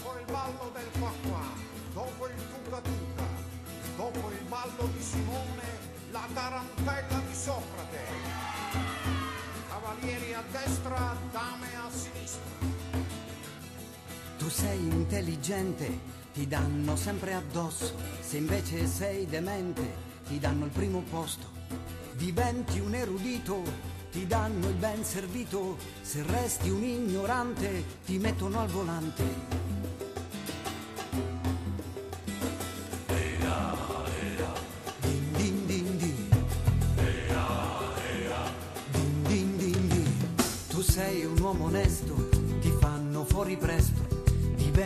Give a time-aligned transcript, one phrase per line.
[0.00, 3.26] dopo il ballo del qua dopo il tuca tuca,
[3.96, 5.62] dopo il ballo di Simone,
[6.12, 7.98] la tarantella di Socrate.
[9.68, 12.68] Cavalieri a destra, dame a sinistra.
[14.38, 15.98] Tu sei intelligente,
[16.32, 21.58] ti danno sempre addosso, se invece sei demente, ti danno il primo posto.
[22.12, 23.62] Diventi un erudito,
[24.10, 29.79] ti danno il ben servito, se resti un ignorante, ti mettono al volante.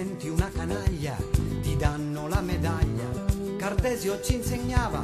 [0.05, 1.17] Diventi una canaglia,
[1.63, 3.23] ti danno la medaglia.
[3.57, 5.03] Cartesio ci insegnava,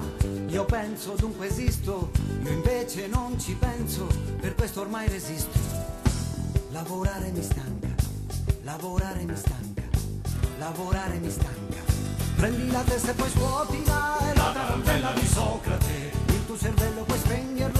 [0.49, 2.11] io penso dunque esisto,
[2.43, 4.07] io invece non ci penso,
[4.39, 5.59] per questo ormai resisto.
[6.73, 7.89] Lavorare mi stanca,
[8.63, 9.83] lavorare mi stanca,
[10.59, 11.79] lavorare mi stanca.
[12.37, 16.13] Prendi la testa e poi scuotila, è la tarantella di Socrate.
[16.27, 17.80] Il tuo cervello puoi spegnerlo,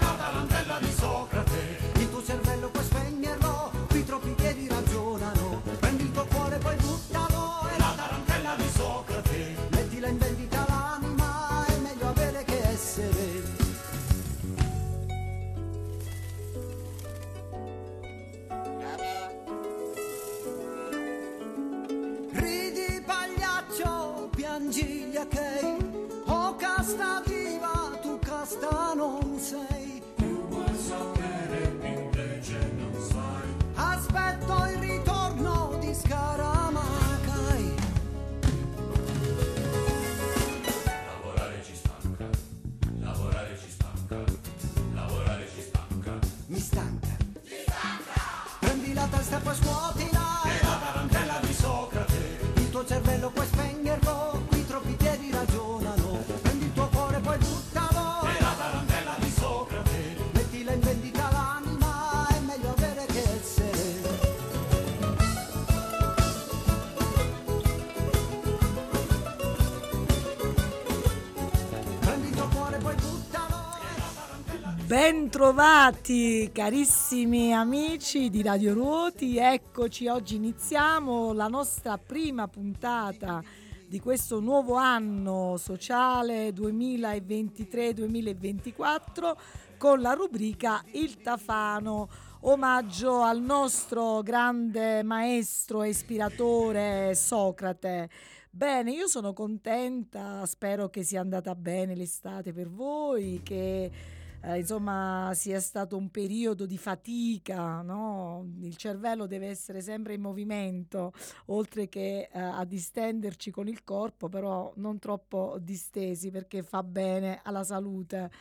[75.41, 83.41] Bentrovati carissimi amici di Radio Ruoti, eccoci oggi iniziamo la nostra prima puntata
[83.87, 89.31] di questo nuovo anno sociale 2023-2024
[89.79, 92.07] con la rubrica Il Tafano,
[92.41, 98.11] omaggio al nostro grande maestro e ispiratore Socrate.
[98.51, 105.31] Bene, io sono contenta, spero che sia andata bene l'estate per voi, che eh, insomma
[105.35, 108.45] sia stato un periodo di fatica, no?
[108.61, 111.13] il cervello deve essere sempre in movimento,
[111.47, 117.39] oltre che eh, a distenderci con il corpo, però non troppo distesi perché fa bene
[117.43, 118.31] alla salute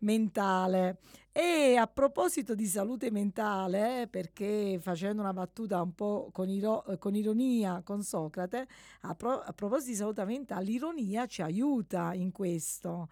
[0.00, 0.98] mentale.
[1.32, 7.14] E a proposito di salute mentale, perché facendo una battuta un po' con, iro- con
[7.14, 8.66] ironia con Socrate,
[9.02, 13.08] a, pro- a proposito di salute mentale, l'ironia ci aiuta in questo.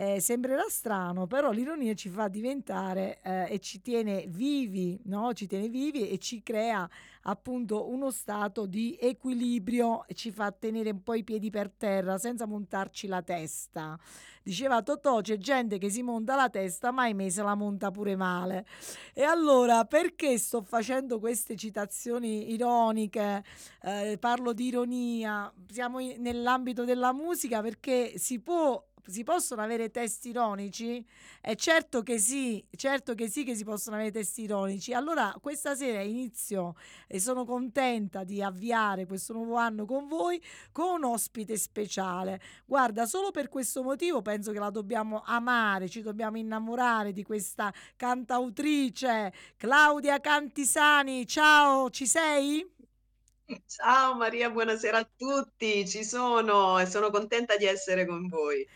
[0.00, 5.32] Eh, sembrerà strano, però l'ironia ci fa diventare eh, e ci tiene vivi, no?
[5.32, 6.88] ci tiene vivi e ci crea
[7.22, 12.16] appunto uno stato di equilibrio e ci fa tenere un po' i piedi per terra
[12.16, 13.98] senza montarci la testa.
[14.40, 18.14] Diceva Totò, c'è gente che si monta la testa, ma ahimè se la monta pure
[18.14, 18.66] male.
[19.12, 23.42] E allora, perché sto facendo queste citazioni ironiche?
[23.82, 29.90] Eh, parlo di ironia, siamo in- nell'ambito della musica perché si può si possono avere
[29.90, 31.04] testi ironici?
[31.40, 34.92] È certo che sì, certo che sì che si possono avere testi ironici.
[34.92, 36.74] Allora questa sera inizio
[37.06, 42.40] e sono contenta di avviare questo nuovo anno con voi con un ospite speciale.
[42.66, 47.72] Guarda, solo per questo motivo penso che la dobbiamo amare, ci dobbiamo innamorare di questa
[47.96, 51.26] cantautrice Claudia Cantisani.
[51.26, 52.76] Ciao, ci sei?
[53.66, 58.66] Ciao Maria, buonasera a tutti, ci sono e sono contenta di essere con voi.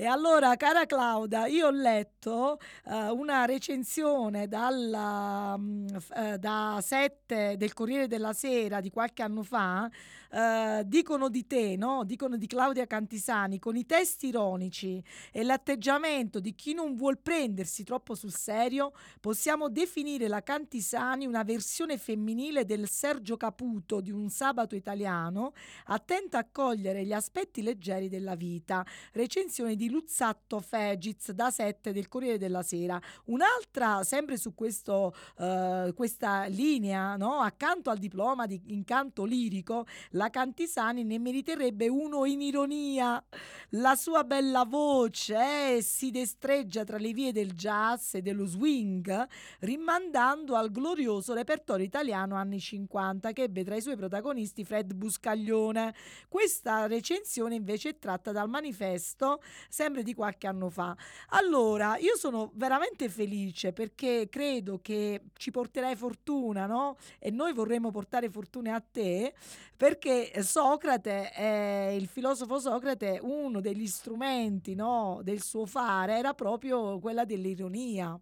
[0.00, 6.78] E allora, cara Claudia, io ho letto eh, una recensione dalla, mm, f- eh, da
[6.80, 9.90] 7 del Corriere della Sera di qualche anno fa.
[10.30, 12.04] eh, dicono di te, no?
[12.04, 15.02] Dicono di Claudia Cantisani con i testi ironici
[15.32, 21.42] e l'atteggiamento di chi non vuol prendersi troppo sul serio, possiamo definire la Cantisani una
[21.44, 25.52] versione femminile del Sergio Caputo di un sabato italiano,
[25.86, 32.08] attenta a cogliere gli aspetti leggeri della vita recensione di Luzzatto Fegiz da 7 del
[32.08, 33.00] Corriere della Sera.
[33.26, 37.40] Un'altra, sempre su questo, eh, questa linea, no?
[37.40, 43.22] accanto al diploma di incanto lirico, la Cantisani ne meriterebbe uno in ironia.
[43.70, 49.26] La sua bella voce eh, si destreggia tra le vie del jazz e dello swing,
[49.60, 55.94] rimandando al glorioso repertorio italiano anni 50 che ebbe tra i suoi protagonisti Fred Buscaglione.
[56.28, 59.40] Questa recensione invece è tratta dal manifesto
[59.78, 60.96] sempre di qualche anno fa.
[61.28, 66.96] Allora, io sono veramente felice perché credo che ci porterai fortuna, no?
[67.20, 69.32] E noi vorremmo portare fortuna a te
[69.76, 76.98] perché Socrate, è, il filosofo Socrate, uno degli strumenti no, del suo fare era proprio
[76.98, 78.18] quella dell'ironia.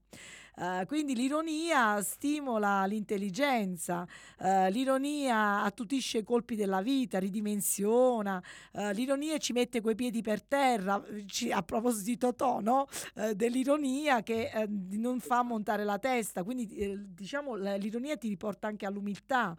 [0.59, 4.07] Uh, quindi l'ironia stimola l'intelligenza,
[4.39, 8.43] uh, l'ironia attutisce i colpi della vita, ridimensiona,
[8.73, 12.87] uh, l'ironia ci mette quei piedi per terra, ci, a proposito di Totò,
[13.35, 14.51] dell'ironia che
[14.93, 19.55] non fa montare la testa, quindi diciamo l'ironia ti riporta anche all'umiltà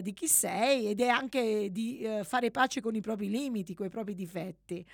[0.00, 3.90] di chi sei ed è anche di fare pace con i propri limiti, con i
[3.90, 4.84] propri difetti.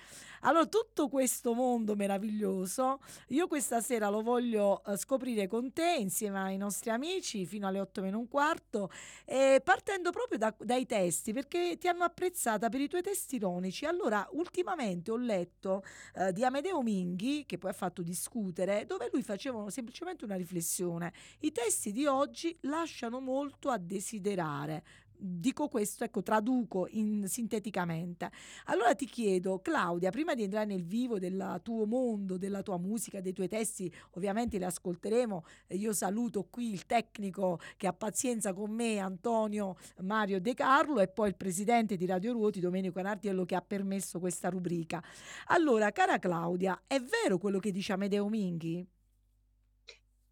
[0.41, 2.99] Allora tutto questo mondo meraviglioso
[3.29, 7.79] io questa sera lo voglio scoprire uscire con te insieme ai nostri amici fino alle
[7.79, 8.91] 8 meno un quarto,
[9.25, 13.85] eh, partendo proprio da, dai testi, perché ti hanno apprezzata per i tuoi testi ironici.
[13.85, 15.83] Allora, ultimamente ho letto
[16.15, 21.13] eh, di Amedeo Minghi, che poi ha fatto discutere, dove lui faceva semplicemente una riflessione.
[21.39, 24.83] I testi di oggi lasciano molto a desiderare
[25.19, 28.29] dico questo, ecco, traduco in, sinteticamente.
[28.65, 33.19] Allora ti chiedo, Claudia, prima di entrare nel vivo del tuo mondo, della tua musica,
[33.19, 35.43] dei tuoi testi, ovviamente li ascolteremo.
[35.69, 41.07] Io saluto qui il tecnico che ha pazienza con me, Antonio Mario De Carlo, e
[41.07, 45.03] poi il presidente di Radio Ruoti, Domenico Anartiello, che ha permesso questa rubrica.
[45.47, 48.87] Allora, cara Claudia, è vero quello che dice Amedeo Minghi?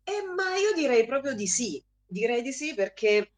[0.03, 3.33] Eh, ma io direi proprio di sì, direi di sì perché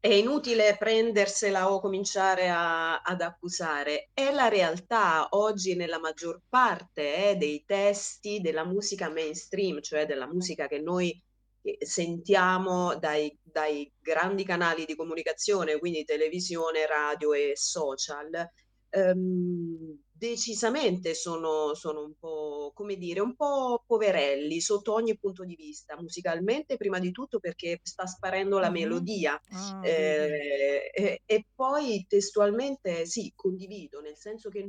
[0.00, 4.10] è inutile prendersela o cominciare a, ad accusare.
[4.12, 10.26] È la realtà oggi nella maggior parte eh, dei testi della musica mainstream, cioè della
[10.28, 11.20] musica che noi
[11.62, 18.48] eh, sentiamo dai, dai grandi canali di comunicazione, quindi televisione, radio e social.
[18.90, 25.54] Um, decisamente sono, sono, un po', come dire, un po' poverelli sotto ogni punto di
[25.54, 32.04] vista, musicalmente prima di tutto perché sta sparendo la melodia oh, eh, e, e, poi
[32.08, 34.66] testualmente sì, condivido, nel senso che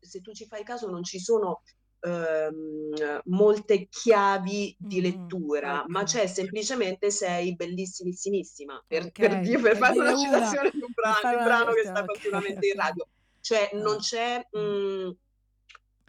[0.00, 1.60] se tu ci fai caso non ci sono
[2.00, 9.28] ehm, molte chiavi di lettura, mm, ma c'è semplicemente sei bellissimissimissima per, okay.
[9.28, 12.74] per, dire, per fare una citazione di un brano, un brano che sta continuamente in
[12.76, 13.06] radio
[13.40, 13.98] cioè non ah.
[13.98, 14.48] c'è...
[14.52, 15.10] Mh, mm,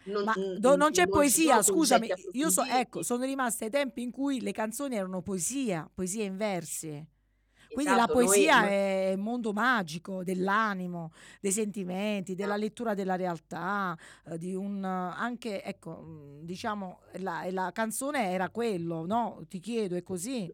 [0.03, 4.01] non, Ma do, non c'è non poesia, scusami, io so, ecco, sono rimasta ai tempi
[4.01, 7.05] in cui le canzoni erano poesia, poesia in versi.
[7.71, 8.69] Quindi esatto, la poesia noi...
[8.69, 15.63] è un mondo magico dell'animo, dei sentimenti, della lettura della realtà, eh, di un anche
[15.63, 19.45] ecco, mm, diciamo la, la canzone era quello, no?
[19.47, 20.53] Ti chiedo, è così.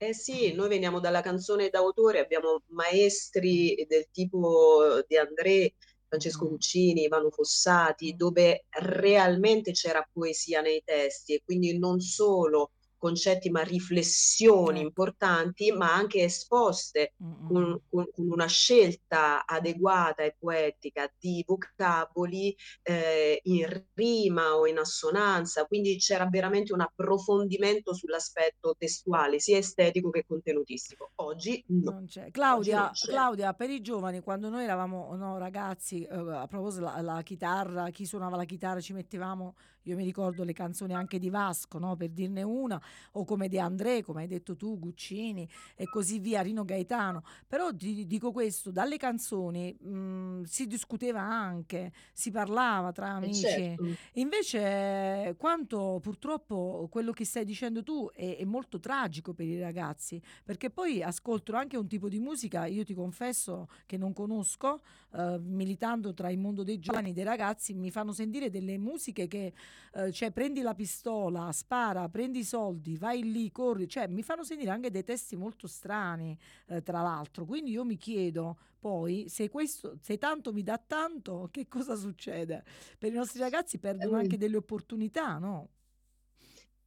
[0.00, 5.74] Eh sì, noi veniamo dalla canzone d'autore, abbiamo maestri del tipo di André,
[6.08, 12.72] Francesco Cuccini, Ivano Fossati, dove realmente c'era poesia nei testi e quindi non solo
[13.04, 14.84] concetti ma riflessioni mm.
[14.84, 23.40] importanti, ma anche esposte con, con, con, una scelta adeguata e poetica di vocaboli eh,
[23.42, 30.24] in rima o in assonanza, quindi c'era veramente un approfondimento sull'aspetto testuale, sia estetico che
[30.26, 31.10] contenutistico.
[31.16, 31.90] Oggi no.
[31.90, 32.30] non c'è.
[32.30, 33.06] Claudia, Oggi non c'è.
[33.10, 37.90] Claudia, per i giovani, quando noi eravamo no, ragazzi, eh, a proposito la, la chitarra,
[37.90, 41.96] chi suonava la chitarra ci mettevamo io mi ricordo le canzoni anche di Vasco, no?
[41.96, 42.80] per dirne una,
[43.12, 47.22] o come De André, come hai detto tu, Guccini e così via, Rino Gaetano.
[47.46, 53.78] Però ti dico questo, dalle canzoni mh, si discuteva anche, si parlava tra Eh amici.
[53.78, 53.98] certo.
[54.14, 60.20] Invece, quanto purtroppo quello che stai dicendo tu è, è molto tragico per i ragazzi,
[60.44, 64.80] perché poi ascolto anche un tipo di musica, io ti confesso che non conosco,
[65.12, 69.26] eh, militando tra il mondo dei giovani e dei ragazzi, mi fanno sentire delle musiche
[69.28, 69.52] che,
[69.94, 74.44] eh, cioè, prendi la pistola, spara, prendi i soldi, vai lì, corri, cioè, mi fanno
[74.44, 77.44] sentire anche dei testi molto strani, eh, tra l'altro.
[77.44, 82.64] Quindi io mi chiedo poi se questo, se tanto mi dà tanto, che cosa succede?
[82.98, 85.68] Per i nostri ragazzi perdono Ehm, anche delle opportunità, no?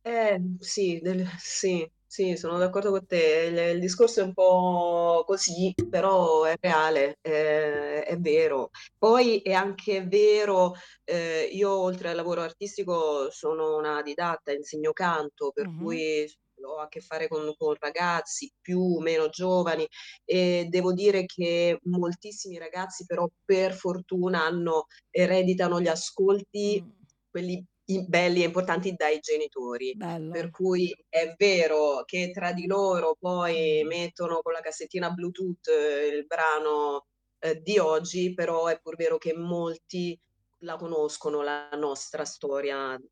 [0.04, 3.48] Eh, sì, del- sì, sì, sono d'accordo con te.
[3.52, 8.70] Il, il discorso è un po' così, però è reale, è, è vero.
[8.98, 10.74] Poi è anche vero,
[11.04, 15.76] eh, io oltre al lavoro artistico sono una didatta, insegno canto, per Mhm.
[15.76, 16.26] cui
[16.62, 19.86] ho a che fare con, con ragazzi più o meno giovani
[20.26, 26.92] e devo dire che moltissimi ragazzi però per fortuna hanno, ereditano gli ascolti Mm,
[27.30, 27.64] quelli
[28.08, 29.96] belli e importanti dai genitori.
[29.98, 30.50] Per bello.
[30.52, 36.26] cui è vero che tra di loro poi mettono con la cassettina Bluetooth eh, il
[36.26, 37.08] brano
[37.40, 40.20] eh, di oggi, però è pur vero che molti
[40.62, 43.04] la conoscono, la nostra storia mm,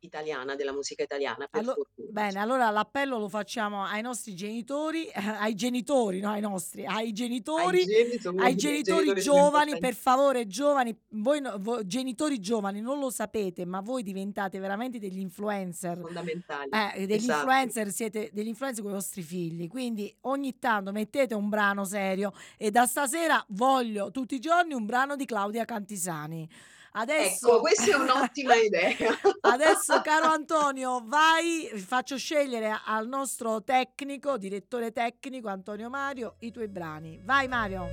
[0.00, 6.20] italiana, della musica italiana, Allo- bene, allora l'appello lo facciamo ai nostri genitori, ai genitori,
[6.20, 11.42] no ai nostri, ai Ai genitori, genitori, ai genitori genitori giovani, per favore, giovani, voi,
[11.58, 15.98] voi- genitori giovani, non lo sapete, ma voi diventate veramente degli influencer.
[15.98, 16.70] fondamentali.
[16.94, 17.40] Eh, degli Esatto.
[17.40, 22.32] influencer siete degli influencer con i vostri figli, quindi ogni tanto mettete un brano serio
[22.56, 26.48] e da stasera voglio tutti i giorni un brano di Claudia Cantisani.
[26.92, 28.96] Ecco, Adesso, questa è un'ottima idea.
[29.42, 36.68] adesso caro Antonio, vai, faccio scegliere al nostro tecnico, direttore tecnico Antonio Mario, i tuoi
[36.68, 37.20] brani.
[37.24, 37.88] Vai Mario.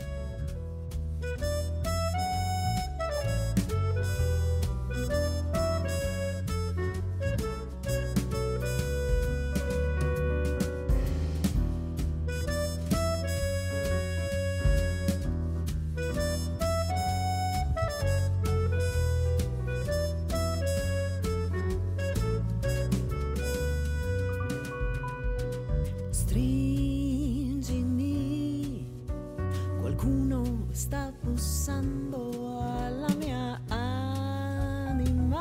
[30.87, 35.35] Sta bussando alla mia anima.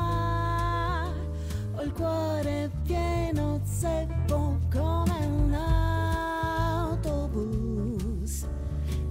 [1.73, 5.53] Ho il cuore pieno zeppo come un
[6.89, 8.45] autobus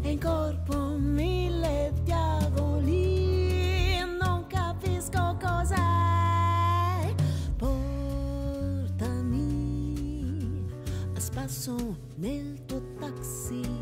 [0.02, 3.96] e in corpo mille diavoli.
[4.18, 7.14] Non capisco cos'è.
[7.56, 9.06] Portami
[11.14, 13.75] a spasso nel tuo taxi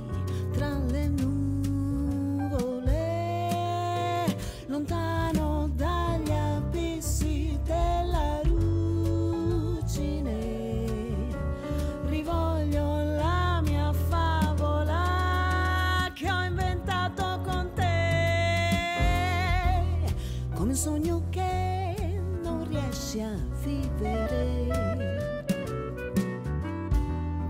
[23.14, 25.44] non riesci a vivere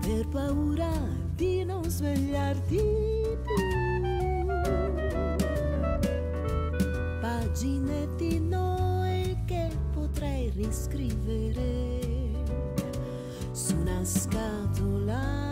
[0.01, 0.91] per paura
[1.35, 2.81] di non svegliarti
[3.43, 3.55] più.
[7.21, 11.99] Pagine di noi che potrei riscrivere
[13.51, 15.44] su una scatola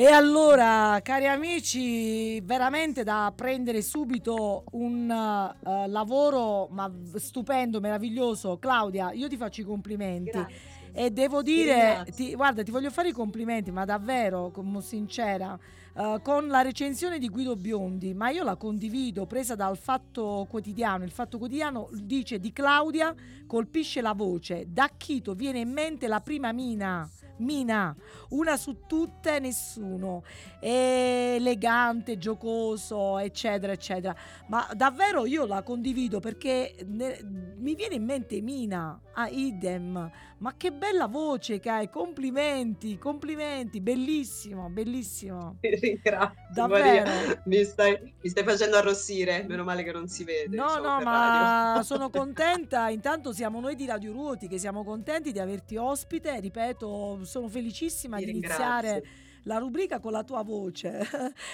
[0.00, 8.58] E allora, cari amici, veramente da prendere subito un eh, lavoro ma stupendo, meraviglioso.
[8.60, 10.30] Claudia, io ti faccio i complimenti.
[10.30, 10.56] Grazie.
[10.92, 15.58] E devo dire, ti- guarda, ti voglio fare i complimenti, ma davvero, come sincera,
[15.96, 21.02] eh, con la recensione di Guido Biondi, ma io la condivido, presa dal Fatto Quotidiano.
[21.02, 23.12] Il Fatto Quotidiano dice di Claudia
[23.48, 27.10] colpisce la voce, da Chito viene in mente la prima Mina.
[27.38, 27.94] Mina,
[28.30, 30.22] una su tutte, nessuno.
[30.60, 34.14] È elegante, giocoso, eccetera, eccetera.
[34.48, 37.20] Ma davvero io la condivido perché ne-
[37.56, 40.10] mi viene in mente Mina, ah, idem.
[40.38, 45.56] Ma che bella voce che hai, complimenti, complimenti, bellissimo, bellissimo.
[45.60, 47.04] Ti ringrazio, Davvero.
[47.04, 47.42] Maria.
[47.46, 50.56] Mi stai, mi stai facendo arrossire, meno male che non si vede.
[50.56, 51.82] No, insomma, no, ma radio.
[51.86, 52.88] sono contenta.
[52.88, 56.38] Intanto siamo noi di Radio Ruoti che siamo contenti di averti ospite.
[56.40, 58.64] Ripeto, sono felicissima Ti di ringrazio.
[58.64, 59.02] iniziare
[59.44, 61.00] la rubrica con la tua voce,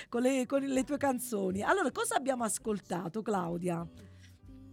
[0.09, 1.63] con le, con le tue canzoni.
[1.63, 3.87] Allora, cosa abbiamo ascoltato, Claudia?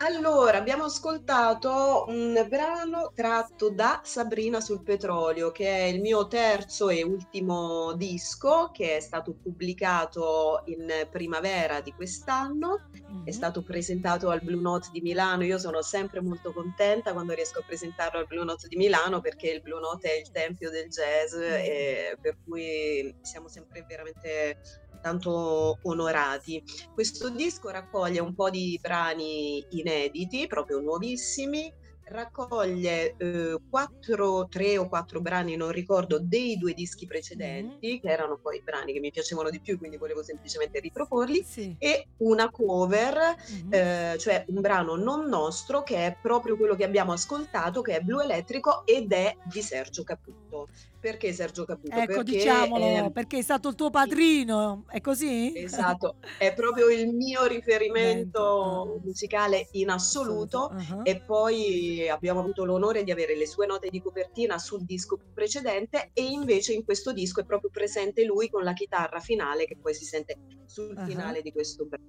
[0.04, 6.90] Allora, abbiamo ascoltato un brano tratto da Sabrina sul petrolio, che è il mio terzo
[6.90, 12.86] e ultimo disco, che è stato pubblicato in primavera di quest'anno,
[13.22, 13.32] è Mhm.
[13.32, 15.44] stato presentato al Blue Note di Milano.
[15.44, 19.52] Io sono sempre molto contenta quando riesco a presentarlo al Blue Note di Milano, perché
[19.52, 24.58] il Blue Note è il tempio del jazz, e per cui siamo sempre veramente
[25.02, 26.64] tanto onorati.
[26.94, 34.88] Questo disco raccoglie un po' di brani inediti, proprio nuovissimi, raccoglie eh, quattro, tre o
[34.88, 39.12] quattro brani, non ricordo, dei due dischi precedenti, che erano poi i brani che mi
[39.12, 41.78] piacevano di più, quindi volevo semplicemente riproporli, Sì.
[41.78, 43.18] e una cover,
[43.48, 43.72] Mhm.
[43.74, 48.02] eh, cioè un brano non nostro, che è proprio quello che abbiamo ascoltato, che è
[48.02, 50.68] Blu Elettrico ed è di Sergio Caputo.
[51.02, 51.96] Perché Sergio Caputo?
[51.96, 55.52] Ecco, Perché diciamolo, eh, perché è stato il tuo padrino, è così?
[55.58, 60.68] Esatto, è proprio il mio riferimento musicale in assoluto.
[60.68, 61.00] Ah.
[61.04, 66.12] E poi abbiamo avuto l'onore di avere le sue note di copertina sul disco precedente
[66.14, 69.94] e invece in questo disco è proprio presente lui con la chitarra finale che poi
[69.96, 71.06] si sente sul Ah.
[71.06, 72.06] finale di questo brano.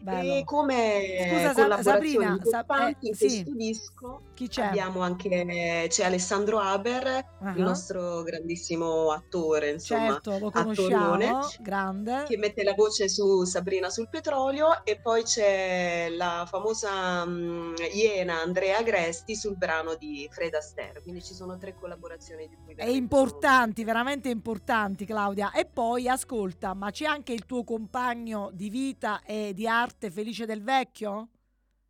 [0.00, 0.34] Bello.
[0.34, 1.82] E come Scusa, Sa- collaborazioni
[2.12, 3.26] Sabrina, Sa- importanti eh, in sì.
[3.26, 4.64] questo disco Chi c'è?
[4.64, 7.06] abbiamo anche c'è Alessandro Haber,
[7.40, 7.52] Ah.
[7.56, 12.16] il nostro grandissimo attore, insomma, Certo, lo attorone grande.
[12.22, 18.40] che mette la voce su Sabrina sul petrolio e poi c'è la famosa mm, Iena
[18.40, 22.90] Andrea Agresti sul brano di Fred Astaire, quindi ci sono tre collaborazioni di cui E
[22.94, 25.52] importanti, veramente importanti, Claudia.
[25.52, 30.44] E poi ascolta, ma c'è anche il tuo compagno di vita e di arte Felice
[30.46, 31.10] del Vecchio?
[31.12, 31.30] sono-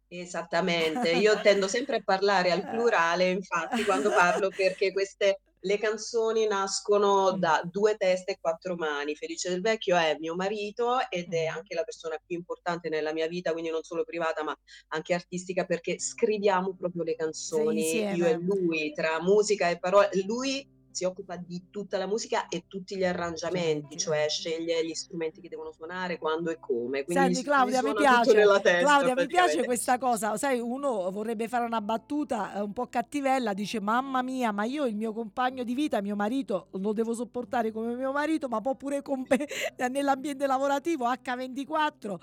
[0.09, 6.47] Esattamente, io tendo sempre a parlare al plurale, infatti, quando parlo perché queste le canzoni
[6.47, 9.15] nascono da due teste e quattro mani.
[9.15, 13.29] Felice del Vecchio è mio marito ed è anche la persona più importante nella mia
[13.29, 14.57] vita, quindi non solo privata ma
[14.89, 20.11] anche artistica, perché scriviamo proprio le canzoni, io e lui, tra musica e parole.
[20.27, 25.41] Lui si occupa di tutta la musica e tutti gli arrangiamenti, cioè sceglie gli strumenti
[25.41, 27.05] che devono suonare, quando e come.
[27.05, 31.65] Quindi Senti Claudia, mi piace, testa Claudia, mi piace questa cosa, sai, uno vorrebbe fare
[31.65, 35.75] una battuta eh, un po' cattivella, dice mamma mia, ma io il mio compagno di
[35.75, 39.47] vita, mio marito, lo devo sopportare come mio marito, ma può pure con me
[39.89, 42.15] nell'ambiente lavorativo H24,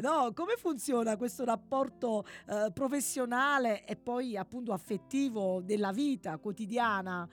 [0.00, 0.32] no?
[0.34, 7.28] Come funziona questo rapporto eh, professionale e poi appunto affettivo della vita quotidiana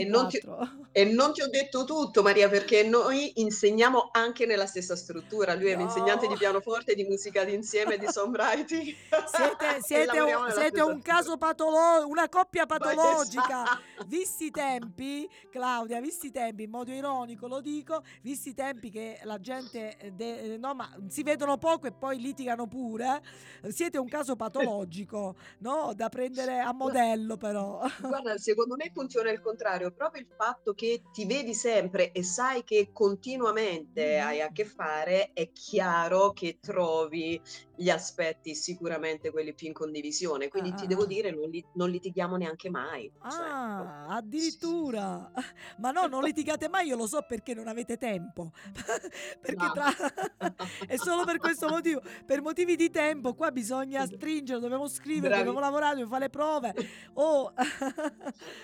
[0.00, 0.88] E non, ti, H24?
[0.92, 5.54] e non ti ho detto tutto, Maria, perché noi insegniamo anche nella stessa struttura.
[5.54, 6.38] Lui è un insegnante di No.
[6.38, 8.94] pianoforte, di musica d'insieme, di songwriting.
[9.28, 13.62] Siete, siete un, siete un caso patologico, una coppia patologica.
[13.62, 14.04] esatto.
[14.06, 18.90] Visti i tempi, Claudia, visti i tempi, in modo ironico lo dico, visti i tempi
[18.90, 23.20] che la gente, eh, de- eh, no, ma si vedono poco e poi litigano pure,
[23.62, 25.92] eh, siete un caso patologico, no?
[25.94, 27.80] Da prendere a modello però.
[27.98, 32.62] Guarda, secondo me funziona il contrario, proprio il fatto che ti vedi sempre e sai
[32.64, 37.40] che continuamente hai a che fare, è chiaro che trovi
[37.76, 40.48] gli aspetti sicuramente quelli più in condivisione.
[40.48, 41.06] Quindi Ah, ti ah, devo ah.
[41.06, 43.10] dire, non, li- non litighiamo neanche mai.
[43.28, 44.14] Cioè, Ah, no.
[44.14, 45.30] addirittura.
[45.78, 48.52] Ma no, non litigate mai, io lo so perché non avete tempo.
[49.40, 49.72] perché No.
[49.72, 49.88] tra...
[50.86, 52.00] è solo per questo motivo.
[52.24, 55.44] Per motivi di tempo qua bisogna stringere, dobbiamo scrivere, Bravi.
[55.44, 56.74] dobbiamo lavorare, dobbiamo fare le prove.
[57.14, 57.52] Oh.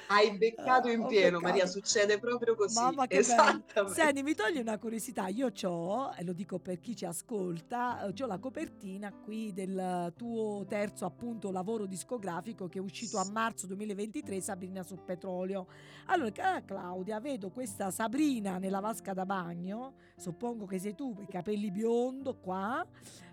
[0.09, 2.81] Hai beccato Ah, in ho pieno, Maria, succede proprio così.
[2.81, 3.89] Mamma che bello.
[3.89, 5.29] Senti, mi togli una curiosità.
[5.29, 10.65] Io ho, e lo dico per chi ci ascolta, ho la copertina qui del tuo
[10.67, 15.67] terzo appunto lavoro discografico che è uscito a marzo 2023, Sabrina sul petrolio.
[16.07, 21.27] Allora, cara Claudia, vedo questa Sabrina nella vasca da bagno, suppongo che sei tu, i
[21.27, 22.87] capelli biondo qua,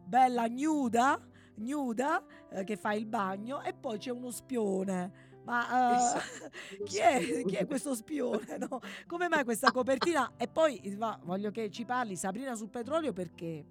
[0.04, 1.20] bella nuda,
[1.56, 5.30] nuda, eh, che fa il bagno e poi c'è uno spione.
[5.44, 5.66] Ma
[5.98, 6.50] Esatto,
[6.86, 8.58] chi, è, chi è questo spione?
[8.58, 8.80] No?
[9.08, 10.34] Come mai questa copertina?
[10.38, 13.66] E poi va, voglio che ci parli, Sabrina sul petrolio, perché?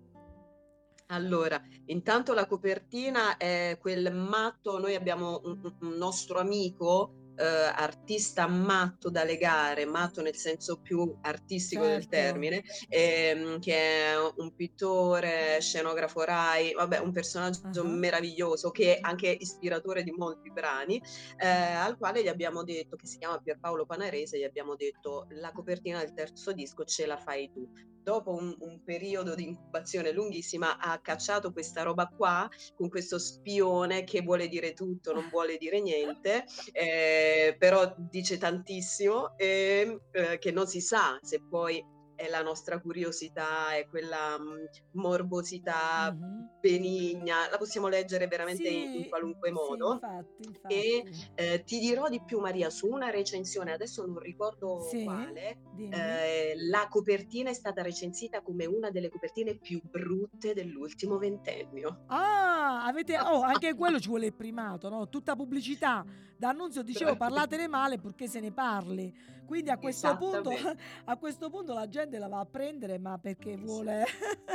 [1.06, 8.46] Allora, intanto la copertina è quel matto, noi abbiamo un- un nostro amico, eh, artista
[8.46, 12.09] matto da legare, matto nel senso più artistico del Certo.
[12.11, 13.74] termine, ehm, che
[14.12, 17.85] è un pittore, scenografo Rai, vabbè, un personaggio Ah.
[17.85, 21.00] meraviglioso che è anche ispiratore di molti brani,
[21.38, 25.50] eh, al quale gli abbiamo detto, che si chiama Pierpaolo Panarese, gli abbiamo detto la
[25.53, 27.68] copertina del terzo disco ce la fai tu
[28.03, 34.05] dopo un, un periodo di incubazione lunghissima ha cacciato questa roba qua con questo spione
[34.05, 40.51] che vuole dire tutto, non vuole dire niente, eh, però dice tantissimo e eh, che
[40.53, 41.83] non si sa se poi
[42.14, 46.49] è la nostra curiosità, è quella mh, morbosità Mhm.
[46.61, 49.93] benigna, la possiamo leggere veramente in, in Sì, qualunque sì, modo.
[49.95, 51.33] infatti, E infatti.
[51.37, 55.57] eh, ti dirò di più, Maria, su una recensione, adesso non ricordo Sì, quale,
[55.90, 62.05] eh, la copertina è stata recensita come una delle copertine più brutte dell'ultimo ventennio.
[62.09, 63.19] Ah, avete...
[63.19, 65.09] Oh, anche quello ci vuole il primato, no?
[65.09, 66.05] Tutta pubblicità.
[66.40, 69.14] D'annunzio dicevo parlatene male purché se ne parli.
[69.44, 70.50] Quindi a questo punto,
[71.05, 74.07] a questo punto la gente la va a prendere, ma perché vuole...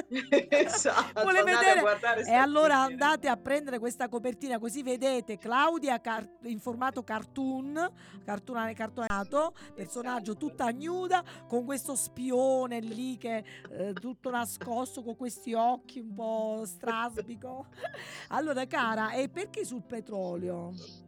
[0.50, 1.84] Esatto, vuole vedere...
[2.26, 7.88] E allora andate a prendere questa copertina così vedete Claudia car- in formato cartoon,
[8.24, 10.48] cartone, cartonato, personaggio Esatto.
[10.48, 16.64] tutta nuda con questo spione lì che eh, tutto nascosto con questi occhi un po'
[16.66, 17.68] strasbico.
[18.30, 21.04] Allora cara, e perché sul petrolio?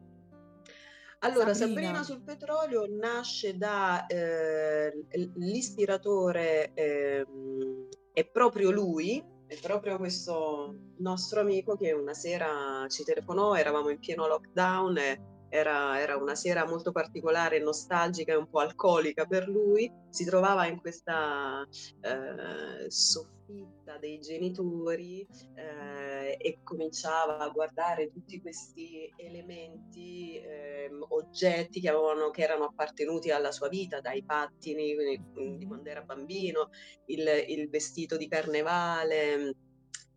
[1.19, 1.93] Allora, Sabrina.
[1.93, 11.39] Sabrina sul petrolio nasce da eh, l'ispiratore, ehm, è proprio lui, è proprio questo nostro
[11.39, 16.65] amico che una sera ci telefonò, eravamo in pieno lockdown e era, era una sera
[16.65, 21.65] molto particolare, nostalgica e un po' alcolica per lui, si trovava in questa
[22.01, 31.89] eh, soffitta dei genitori eh, e cominciava a guardare tutti questi elementi, ehm, oggetti che,
[31.89, 36.69] avevano, che erano appartenuti alla sua vita, dai pattini mm, di quando era bambino,
[37.05, 39.55] il, il vestito di carnevale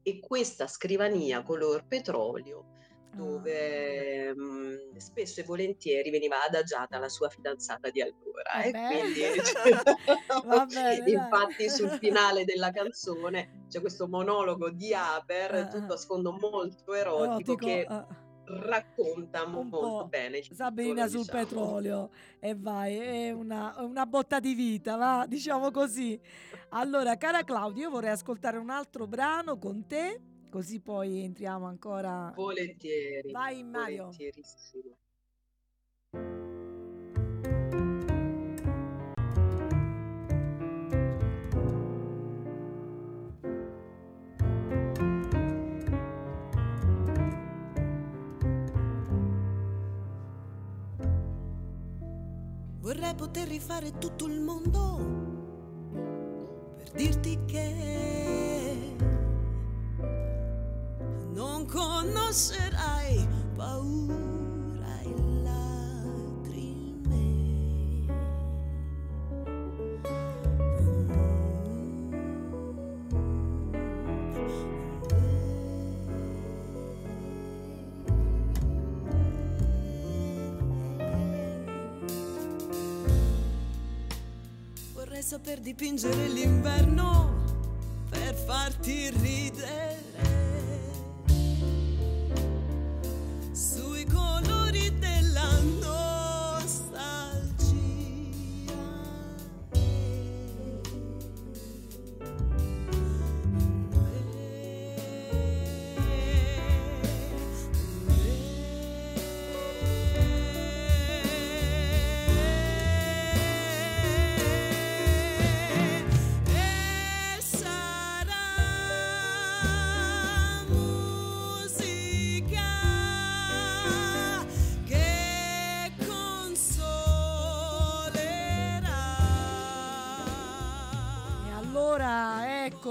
[0.03, 2.79] e questa scrivania color petrolio
[3.13, 8.87] dove mh, spesso e volentieri veniva adagiata la sua fidanzata di allora e Vabbè.
[8.87, 9.21] quindi
[10.43, 15.95] Va bene, infatti sul finale della canzone c'è questo monologo di Haber Eh, tutto eh.
[15.95, 18.07] a sfondo molto erotico Erotico, che eh.
[18.45, 21.39] racconta un molto po' bene Sabrina sul diciamo.
[21.39, 26.21] petrolio e vai, è una, una botta di vita, va, diciamo così.
[26.71, 30.21] Allora, cara Claudia, io vorrei ascoltare un altro brano con te,
[30.51, 32.33] così poi entriamo ancora.
[32.37, 34.05] volentieri Vai Mario.
[34.05, 34.99] volentierissimo
[52.81, 54.99] Vorrei poter rifare tutto il mondo
[56.77, 58.40] per dirti che
[61.41, 63.27] non conoscerai
[63.57, 65.15] paura e
[84.93, 87.33] Vorrei saper dipingere l'inverno
[88.11, 89.90] per farti ridere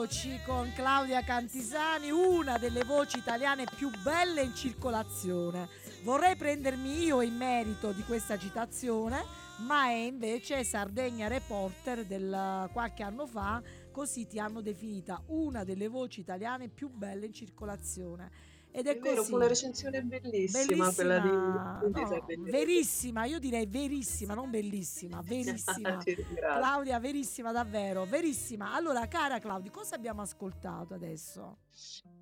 [0.10, 5.70] eccoci con Claudia Cantisani, una delle voci italiane più belle in circolazione.
[6.02, 9.24] Vorrei prendermi io in merito di questa citazione,
[9.60, 15.88] ma è invece Sardegna Reporter del qualche anno fa, così ti hanno definita una delle
[15.88, 18.32] voci italiane più belle in circolazione.
[18.72, 19.34] Ed è, È vero, così.
[19.34, 25.98] una recensione bellissima, quella di, Bellissima, di no, verissima, io direi verissima, non bellissima, verissima.
[26.40, 28.74] Claudia, verissima davvero, verissima.
[28.74, 31.58] Allora, cara Claudia, cosa abbiamo ascoltato adesso?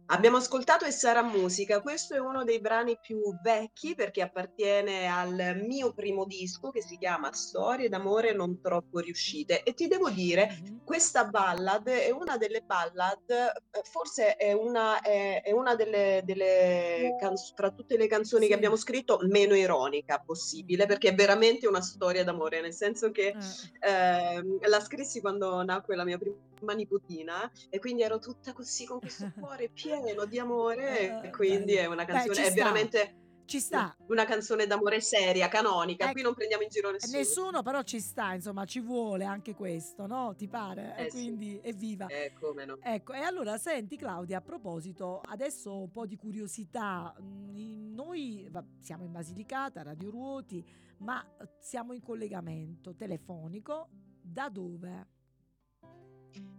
[0.09, 5.61] Abbiamo ascoltato E sarà musica, questo è uno dei brani più vecchi perché appartiene al
[5.67, 10.59] mio primo disco che si chiama Storie d'amore non troppo riuscite e ti devo dire
[10.61, 10.79] Mhm.
[10.85, 17.13] questa ballad è una delle ballad, eh, forse è una, è, è una delle, delle
[17.19, 18.47] canz- tra tutte le canzoni Sì.
[18.49, 23.35] che abbiamo scritto meno ironica possibile perché è veramente una storia d'amore, nel senso che
[23.81, 26.35] Eh, ehm, la scrissi quando nacque la mia prima
[26.73, 31.73] nipotina e quindi ero tutta così con questo cuore pieno di amore Eh, e quindi
[31.75, 31.79] bello.
[31.81, 32.53] è una Beh, canzone, ci è sta.
[32.55, 33.15] veramente
[33.47, 33.95] Ci sta.
[34.07, 36.13] Una canzone d'amore seria, canonica, Ecco.
[36.13, 37.17] qui non prendiamo in giro nessuno.
[37.17, 40.35] Nessuno però ci sta, insomma, ci vuole anche questo, no?
[40.35, 40.95] Ti pare?
[40.97, 41.17] Eh sì.
[41.17, 42.07] quindi evviva.
[42.07, 42.77] Eh, come no.
[42.81, 47.15] Ecco, e allora senti Claudia, a proposito, adesso un po' di curiosità.
[47.21, 48.49] Noi
[48.81, 50.61] siamo in Basilicata, Radio Ruoti,
[50.99, 53.87] ma eh, siamo in collegamento telefonico.
[54.21, 55.07] Da dove?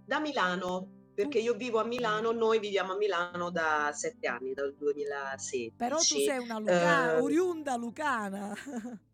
[0.05, 4.75] Da Milano, perché io vivo a Milano, noi viviamo a Milano da sette anni, dal
[4.75, 5.73] 2016.
[5.77, 8.55] Però tu sei una lucana, Eh, oriunda lucana.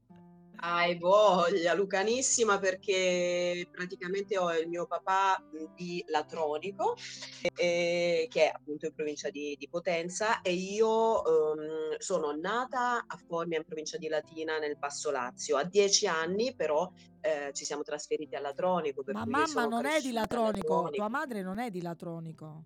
[0.66, 5.36] Hai voglia, lucanissima, perché praticamente ho il mio papà
[5.74, 6.96] di Latronico,
[7.54, 13.16] eh, che è appunto in provincia di, di Potenza, e io ehm, sono nata a
[13.28, 15.58] Formia in provincia di Latina nel Basso Lazio.
[15.58, 19.02] A dieci anni però eh, ci siamo trasferiti a Latronico.
[19.12, 20.90] Ma mamma non è di Latronico, Latronico.
[20.96, 22.64] tua madre non è di Latronico.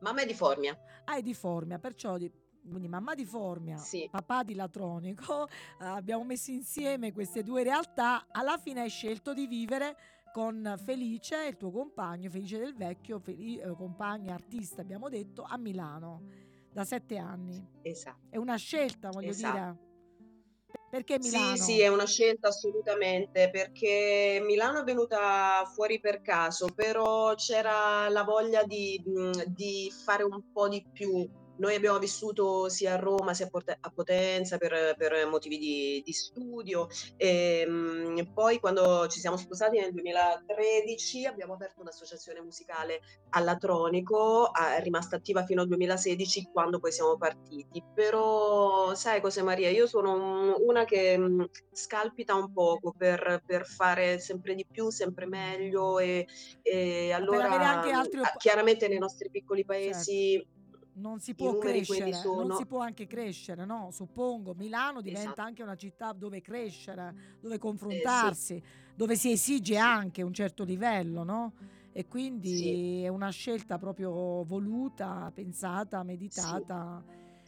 [0.00, 2.30] Mamma è di Formia, Ah, è di Formia, perciò di-
[2.68, 4.08] quindi mamma di Formia, sì.
[4.10, 5.48] papà di Latronico,
[5.80, 9.96] eh, abbiamo messo insieme queste due realtà, alla fine hai scelto di vivere
[10.32, 15.56] con Felice, il tuo compagno, Felice del Vecchio, Feli- eh, compagno artista abbiamo detto, a
[15.56, 16.22] Milano
[16.72, 17.66] da sette anni.
[17.82, 18.26] Esatto.
[18.30, 19.56] È una scelta, voglio Esatto.
[19.56, 19.86] dire.
[20.90, 21.56] Perché Milano?
[21.56, 28.08] Sì, sì, è una scelta assolutamente, perché Milano è venuta fuori per caso, però c'era
[28.08, 29.02] la voglia di,
[29.48, 31.28] di fare un po' di più.
[31.58, 33.48] Noi abbiamo vissuto sia a Roma sia
[33.80, 39.78] a Potenza per, per motivi di, di studio e mh, poi quando ci siamo sposati
[39.78, 46.92] nel 2013 abbiamo aperto un'associazione musicale allatronico, è rimasta attiva fino al 2016 quando poi
[46.92, 47.82] siamo partiti.
[47.94, 49.70] Però sai cos'è Maria?
[49.70, 54.90] Io sono un- una che mh, scalpita un poco per, per fare sempre di più,
[54.90, 56.26] sempre meglio e,
[56.62, 60.44] e allora avere anche altri op- chiaramente nei nostri piccoli paesi
[60.98, 62.56] non si può crescere, quelli non sono.
[62.56, 63.90] si può anche crescere, no?
[63.92, 65.40] Suppongo, Milano diventa Esatto.
[65.42, 68.62] anche una città dove crescere, dove Eh, sì, confrontarsi,
[68.94, 69.80] dove si esige Sì.
[69.80, 71.52] anche un certo livello, no?
[71.92, 73.02] E quindi sì.
[73.02, 77.02] è una scelta proprio voluta, pensata, meditata.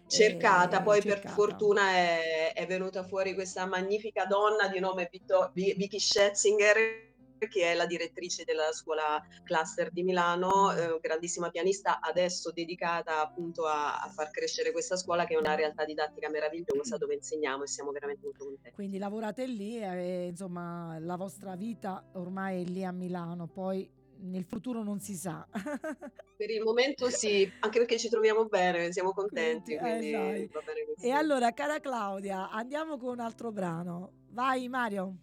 [0.06, 1.34] cercata, e poi per cercata.
[1.34, 7.09] fortuna è, è venuta fuori questa magnifica donna di nome Vitto- Vi- Vicky Schetzinger
[7.48, 13.66] che è la direttrice della scuola cluster di Milano, eh, grandissima pianista, adesso dedicata appunto
[13.66, 17.66] a, a far crescere questa scuola che è una realtà didattica meravigliosa dove insegniamo e
[17.66, 18.72] siamo veramente molto contenti.
[18.72, 24.44] Quindi lavorate lì e insomma la vostra vita ormai è lì a Milano, poi nel
[24.44, 25.46] futuro non si sa.
[26.40, 31.06] Per il momento sì, anche perché ci troviamo bene, siamo contenti, Quindi, eh, quindi così.
[31.06, 34.12] E allora, cara Claudia, andiamo con un altro brano.
[34.30, 35.16] Vai Mario.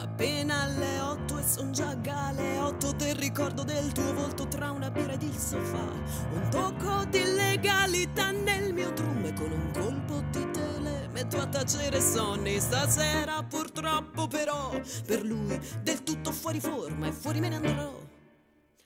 [0.00, 4.90] Appena alle otto e son già alle otto del ricordo del tuo volto tra una
[4.90, 5.90] birra ed il sofà.
[6.32, 11.46] Un tocco di legalità nel mio drum e con un colpo di tele metto a
[11.46, 12.60] tacere sonni.
[12.60, 14.70] Stasera purtroppo però
[15.04, 18.07] per lui del tutto fuori forma e fuori me ne andrò.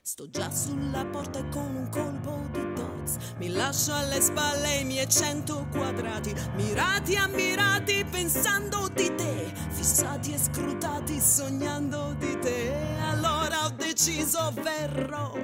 [0.05, 4.83] Sto già sulla porta e con un colpo di doz mi lascio alle spalle i
[4.83, 12.73] miei cento quadrati, mirati ammirati pensando di te, fissati e scrutati sognando di te.
[12.99, 15.37] Allora ho deciso verrò,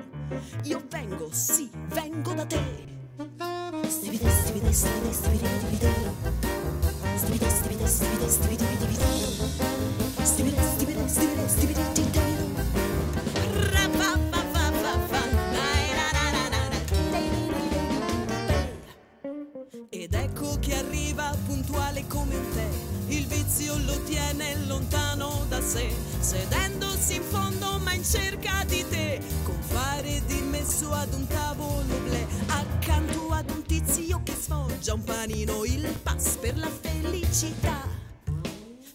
[0.64, 2.98] io vengo, sì, vengo da te.
[3.88, 5.94] Stivide, stivide, stivide, stivide, stivide.
[7.16, 9.06] Stivide, stivide, stivide, stivide, stivide.
[10.22, 11.99] Stivide, stivide, stivide, stivide, stivide.
[22.00, 22.68] Puntuale come un tè,
[23.08, 29.20] il vizio lo tiene lontano da sé, sedendosi in fondo ma in cerca di te,
[29.44, 35.88] compare dimesso ad un tavolo ble, accanto ad un tizio che sfoggia un panino, il
[36.04, 37.98] pass per la felicità.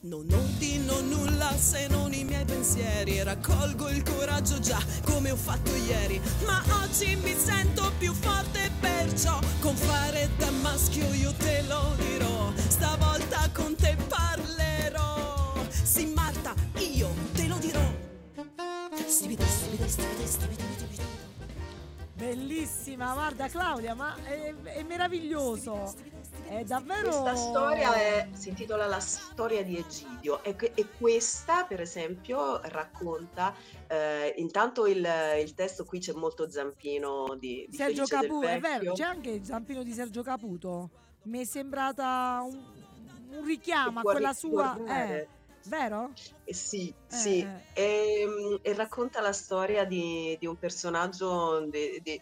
[0.02, 5.74] Non ordino nulla se non i miei pensieri, raccolgo il coraggio già come ho fatto
[5.74, 11.96] ieri, ma oggi mi sento più forte perciò con fare da maschio io te lo
[11.96, 12.52] dirò,
[22.84, 25.94] Bellissima, guarda Claudia, ma è, è meraviglioso.
[26.46, 31.80] È davvero Questa storia è- si intitola La storia di Egidio e, e questa, per
[31.80, 33.54] esempio, racconta
[33.86, 35.08] eh, intanto il,
[35.42, 39.30] il testo qui c'è molto zampino di, di Sergio Felice Caputo, è vero, c'è anche
[39.30, 40.90] il zampino di Sergio Caputo.
[41.22, 42.62] Mi è sembrata un,
[43.30, 45.26] un richiamo a quella sua eh,
[45.68, 46.10] Vero?
[46.44, 47.38] Eh, sì, Eh, sì,
[47.72, 48.20] eh.
[48.20, 52.20] ehm, e racconta la storia di, di un personaggio, di, di-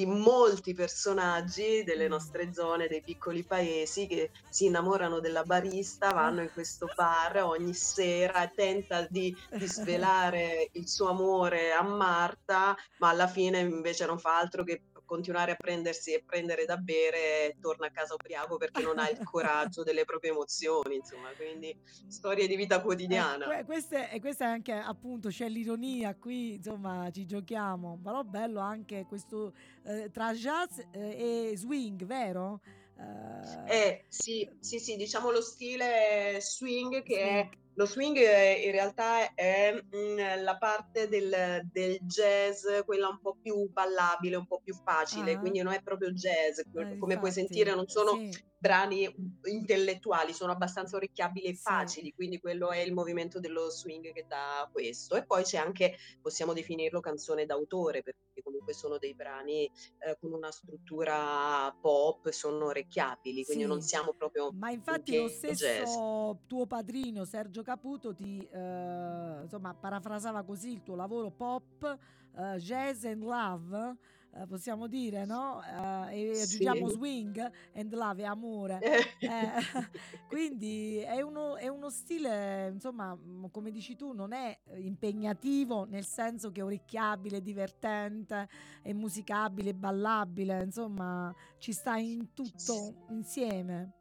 [0.00, 2.08] di molti personaggi delle Mm.
[2.08, 7.74] nostre zone, dei piccoli paesi che si innamorano della barista, vanno in questo bar ogni
[7.74, 14.06] sera e tenta di, di svelare il suo amore a Marta, ma alla fine invece
[14.06, 18.56] non fa altro che continuare a prendersi e prendere da bere torna a casa ubriaco
[18.58, 23.44] perché non ha il coraggio delle proprie emozioni, insomma, quindi storie di vita Eh, quotidiana.
[23.46, 28.60] que- queste- e questa è anche appunto c'è l'ironia qui insomma ci giochiamo però bello
[28.60, 29.52] anche questo
[29.84, 32.60] eh, tra jazz eh, e swing vero?
[32.96, 37.69] Eh, Eh, sì, sì, sì, diciamo lo stile swing che è swing.
[37.74, 43.36] Lo swing eh, in realtà è mm, la parte del, del jazz, quella un po'
[43.40, 47.30] più ballabile, un po' più facile, Ah, quindi non è proprio jazz, eh, come puoi
[47.30, 47.32] infatti.
[47.32, 48.30] sentire, non sono sì.
[48.58, 49.08] brani
[49.44, 51.60] intellettuali, sono abbastanza orecchiabili e sì.
[51.62, 55.16] facili, quindi quello è il movimento dello swing che dà questo.
[55.16, 59.64] E poi c'è anche, possiamo definirlo canzone d'autore, perché comunque sono dei brani
[59.98, 65.12] eh, con una struttura pop, sono orecchiabili, quindi non Sì, siamo proprio ma in infatti
[65.14, 66.00] lo pieno jazz.
[66.00, 71.98] stesso tuo padrino Sergio Caputo ti eh, insomma parafrasava così il tuo lavoro pop,
[72.36, 73.96] eh, jazz and love,
[74.34, 75.62] eh, possiamo dire, no?
[76.10, 76.94] Eh, e aggiungiamo Sì.
[76.96, 78.80] swing and love e amore.
[79.20, 79.52] Eh, Eh,
[80.26, 86.04] quindi è uno, è uno stile, insomma, mm, come dici tu, non è impegnativo nel
[86.04, 88.48] senso che è orecchiabile, divertente,
[88.82, 93.92] è musicabile, ballabile, insomma, ci sta in tutto insieme.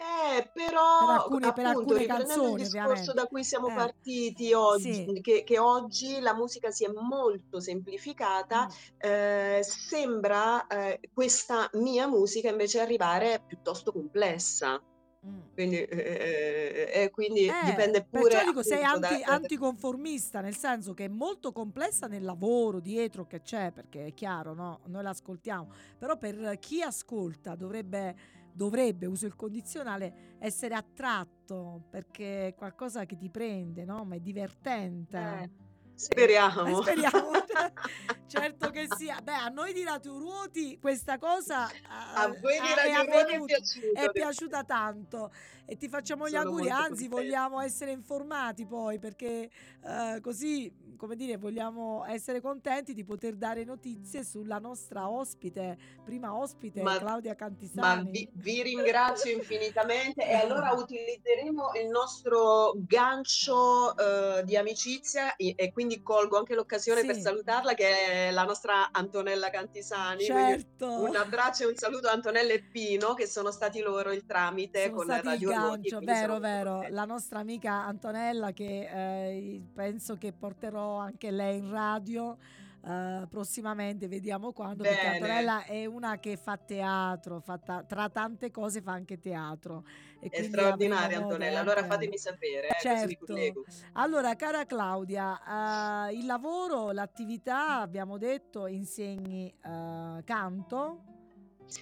[0.00, 3.12] Eh, Per però alcune, per appunto, alcune riprendendo il canzoni, discorso ovviamente.
[3.14, 5.20] da cui siamo Eh, partiti oggi, sì.
[5.20, 12.06] che, che oggi la musica si è molto semplificata, Mm, eh, sembra eh, questa mia
[12.06, 14.80] musica invece arrivare piuttosto complessa.
[15.26, 15.40] mm.
[15.52, 20.40] Quindi, eh, eh, quindi Eh, dipende perciò pure dico sei appunto da, anti- da- anticonformista,
[20.40, 24.80] nel senso che è molto complessa nel lavoro dietro che c'è, perché è chiaro, no?
[24.86, 28.16] Noi l'ascoltiamo, però per chi ascolta dovrebbe,
[28.58, 34.04] dovrebbe, uso il condizionale, essere attratto, perché è qualcosa che ti prende, no?
[34.04, 35.16] Ma è divertente.
[35.18, 35.50] eh, Eh,
[35.94, 36.82] speriamo.
[36.82, 37.30] speriamo,
[38.26, 39.20] certo che sia.
[39.22, 41.72] Beh, a noi di Radio Ruoti questa cosa
[42.12, 43.58] A eh, voi di è Radio è avvenuta,
[43.92, 44.10] è piaciuto?
[44.10, 45.32] piaciuta tanto
[45.64, 47.08] e ti facciamo gli auguri, anzi contenta.
[47.08, 49.50] vogliamo essere informati poi perché
[49.82, 56.36] eh, così, come dire, vogliamo essere contenti di poter dare notizie sulla nostra ospite, prima
[56.36, 58.10] ospite Ma, Claudia ma Cantisani.
[58.10, 65.72] vi, vi ringrazio infinitamente e allora utilizzeremo il nostro gancio eh, di amicizia e, e
[65.72, 70.24] quindi colgo anche l'occasione per Sì, salutarla che è la nostra Antonella Cantisani.
[70.24, 70.86] Certo.
[71.04, 74.90] un abbraccio e un saluto a Antonella e Pino che sono stati loro il tramite
[74.90, 75.90] Sono con stati il Radio Ruoti.
[75.90, 76.86] gancio, sono vero, vero.
[76.88, 82.36] La nostra amica Antonella che eh, penso che porterò anche lei in radio
[82.84, 88.08] eh, prossimamente, vediamo quando, perché Bene, Antonella è una che fa teatro, fa ta- tra
[88.08, 89.84] tante cose fa anche teatro
[90.20, 91.60] e è straordinaria Antonella.
[91.60, 93.64] Allora fatemi sapere, eh, Certo.
[93.94, 101.02] Allora, cara Claudia, eh, il lavoro, l'attività, abbiamo detto, insegni eh, canto.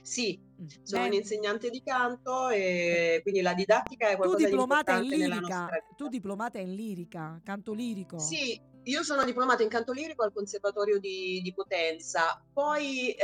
[0.02, 4.50] Sì, Mm, sono beh, un'insegnante di canto e quindi la didattica è tu qualcosa di
[4.50, 8.18] diplomata in importante nella lirica, tu diplomata in lirica, canto lirico.
[8.18, 13.14] Sì, io sono diplomata in canto lirico al Conservatorio di, di Potenza, poi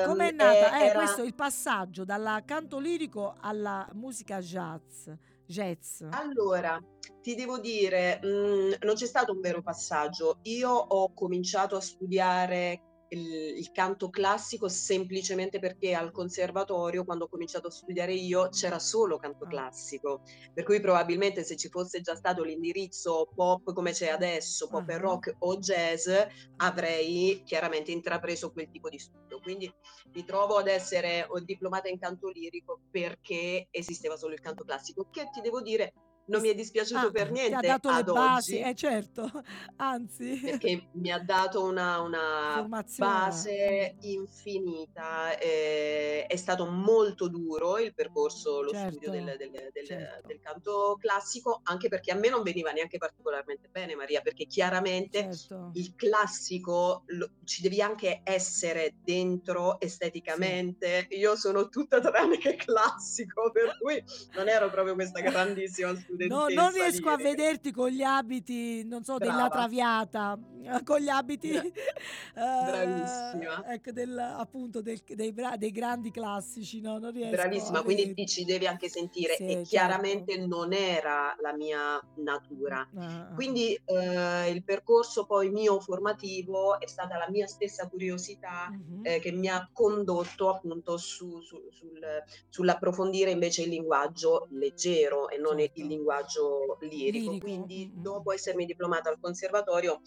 [0.00, 0.72] Com'è ehm, nata?
[0.78, 1.28] eh, Eh, questo è era...
[1.28, 5.08] il passaggio dal canto lirico alla musica jazz.
[5.44, 6.02] Jazz.
[6.10, 6.78] Allora,
[7.22, 10.40] ti devo dire, mh, non c'è stato un vero passaggio.
[10.42, 17.28] Io ho cominciato a studiare il, il canto classico semplicemente perché al conservatorio, quando ho
[17.28, 20.22] cominciato a studiare io, c'era solo canto Ah, classico.
[20.52, 24.94] Per cui probabilmente se ci fosse già stato l'indirizzo pop come c'è adesso, pop e
[24.94, 26.08] ah, rock o jazz,
[26.56, 29.40] avrei chiaramente intrapreso quel tipo di studio.
[29.40, 29.72] Quindi
[30.12, 35.28] mi trovo ad essere diplomata in canto lirico perché esisteva solo il canto classico, che
[35.32, 35.92] ti devo dire
[36.28, 38.74] non mi è dispiaciuto Ah, per ti ha niente dato le ad basi, oggi eh
[38.74, 39.30] certo,
[39.76, 45.36] anzi, perché mi ha dato una, una base infinita.
[45.38, 50.40] eh, è stato molto duro il percorso, lo studio del, Certo, del- del- certo, del
[50.40, 55.70] canto classico, anche perché a me non veniva neanche particolarmente bene, Maria, perché chiaramente certo.
[55.74, 61.06] il classico lo- ci devi anche essere dentro Sì, esteticamente.
[61.10, 64.02] Io sono tutta tranne che classico, per cui
[64.34, 66.16] non ero proprio questa grandissima studiosa.
[66.26, 66.60] Studentessa.
[66.62, 69.48] non riesco a vederti con gli abiti, non so, della Brava.
[69.50, 71.50] Traviata, eh, con gli abiti,
[72.34, 73.72] Bra- eh, bravissima.
[73.72, 76.98] ecco, del, appunto del- dei, bra- dei grandi classici, no?
[76.98, 79.68] Non riesco Bravissima, quindi ti ci devi anche sentire Sì, e certo.
[79.68, 82.88] chiaramente non era la mia natura.
[82.96, 83.34] Ah, ah.
[83.34, 89.00] Quindi eh, il percorso poi mio formativo è stata la mia stessa curiosità Mhm.
[89.04, 95.38] eh, che mi ha condotto appunto su- su- sul- sull'approfondire invece il linguaggio leggero e
[95.38, 95.80] non Certo.
[95.80, 96.78] il linguaggio lirico.
[96.80, 98.02] Lirico, Quindi mm, mm.
[98.02, 100.00] dopo essermi diplomata al conservatorio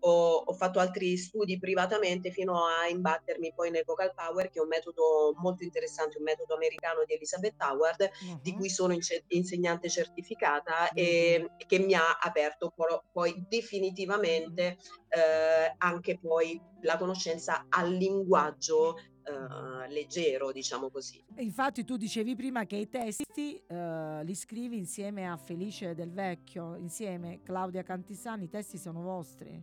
[0.00, 4.62] ho, ho fatto altri studi privatamente fino a imbattermi poi nel vocal power che è
[4.62, 8.10] un metodo molto interessante, un metodo americano di Elizabeth Howard
[8.42, 8.56] di Mhm.
[8.58, 11.08] cui sono ince- insegnante certificata Vedi.
[11.08, 14.76] e che mi ha aperto po- poi definitivamente
[15.08, 18.96] eh, anche poi la conoscenza al linguaggio
[19.28, 21.22] eh, leggero, diciamo così.
[21.36, 26.74] Infatti tu dicevi prima che i testi eh, li scrivi insieme a Felice Del Vecchio,
[26.76, 29.62] insieme Claudia Cantisani, i testi sono vostri.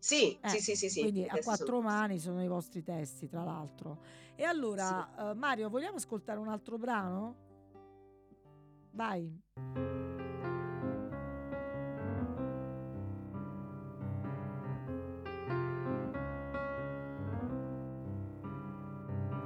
[0.00, 1.00] Sì, Eh, sì, sì, sì, sì.
[1.00, 4.00] Quindi a quattro sono- mani sono i vostri testi, tra l'altro.
[4.34, 7.36] E allora, eh, Mario, vogliamo ascoltare un altro brano?
[8.90, 10.10] Vai.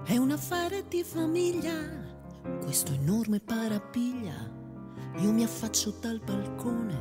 [0.07, 1.75] È un affare di famiglia,
[2.63, 4.49] questo enorme parapiglia.
[5.17, 6.95] Io mi affaccio dal balcone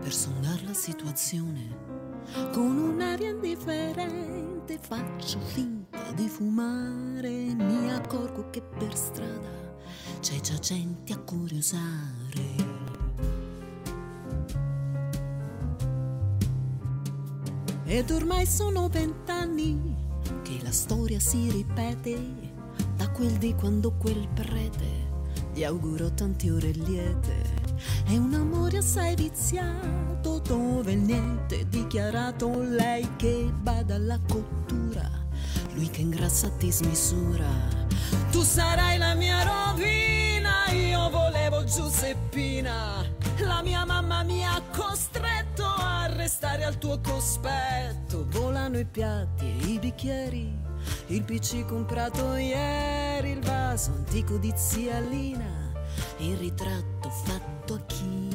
[0.00, 1.76] per sondare la situazione.
[2.52, 7.54] Con un'aria indifferente faccio finta di fumare.
[7.54, 9.76] Mi accorgo che per strada
[10.18, 12.42] c'è già gente a curiosare.
[17.84, 19.93] Ed ormai sono vent'anni
[20.44, 22.18] che la storia si ripete
[22.96, 25.12] da quel di quando quel prete
[25.54, 27.62] gli augurò tante ore liete.
[28.04, 32.60] È un amore assai viziato dove niente è dichiarato.
[32.60, 35.08] Lei che bada alla cottura,
[35.72, 37.48] lui che ingrassa a dismisura.
[38.30, 43.02] Tu sarai la mia rovina, io volevo Giuseppina.
[43.38, 44.60] La mia mamma mi ha
[46.34, 48.26] a restare al tuo cospetto.
[48.30, 50.52] Volano i piatti e i bicchieri,
[51.08, 55.72] il PC comprato ieri, il vaso antico di zia Lina,
[56.18, 58.32] il ritratto fatto a china.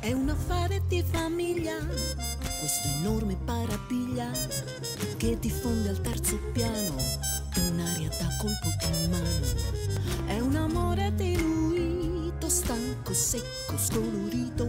[0.00, 4.30] È un affare di famiglia, questo enorme parapiglia
[5.16, 10.26] che diffonde al terzo piano un'aria da colpo di mano.
[10.26, 14.66] È un amore diluito, stanco, secco, scolorito.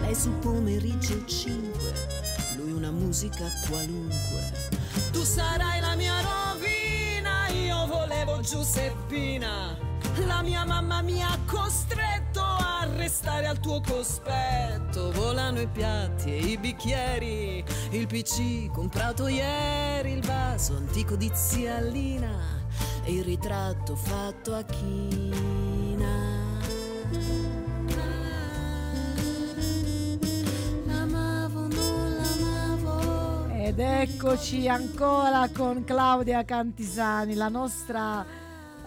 [0.00, 1.92] Lei sul pomeriggio 5,
[2.56, 4.52] lui una musica qualunque.
[5.12, 9.76] Tu sarai la mia rovina, io volevo Giuseppina.
[10.26, 12.07] La mia mamma mi ha costretto
[12.98, 15.12] restare al tuo cospetto.
[15.12, 21.80] Volano i piatti e i bicchieri, il PC comprato ieri, il vaso antico di zia
[21.80, 22.66] Lina
[23.04, 26.36] e il ritratto fatto a china.
[33.60, 38.24] Ed eccoci ancora con Claudia Cantisani, la nostra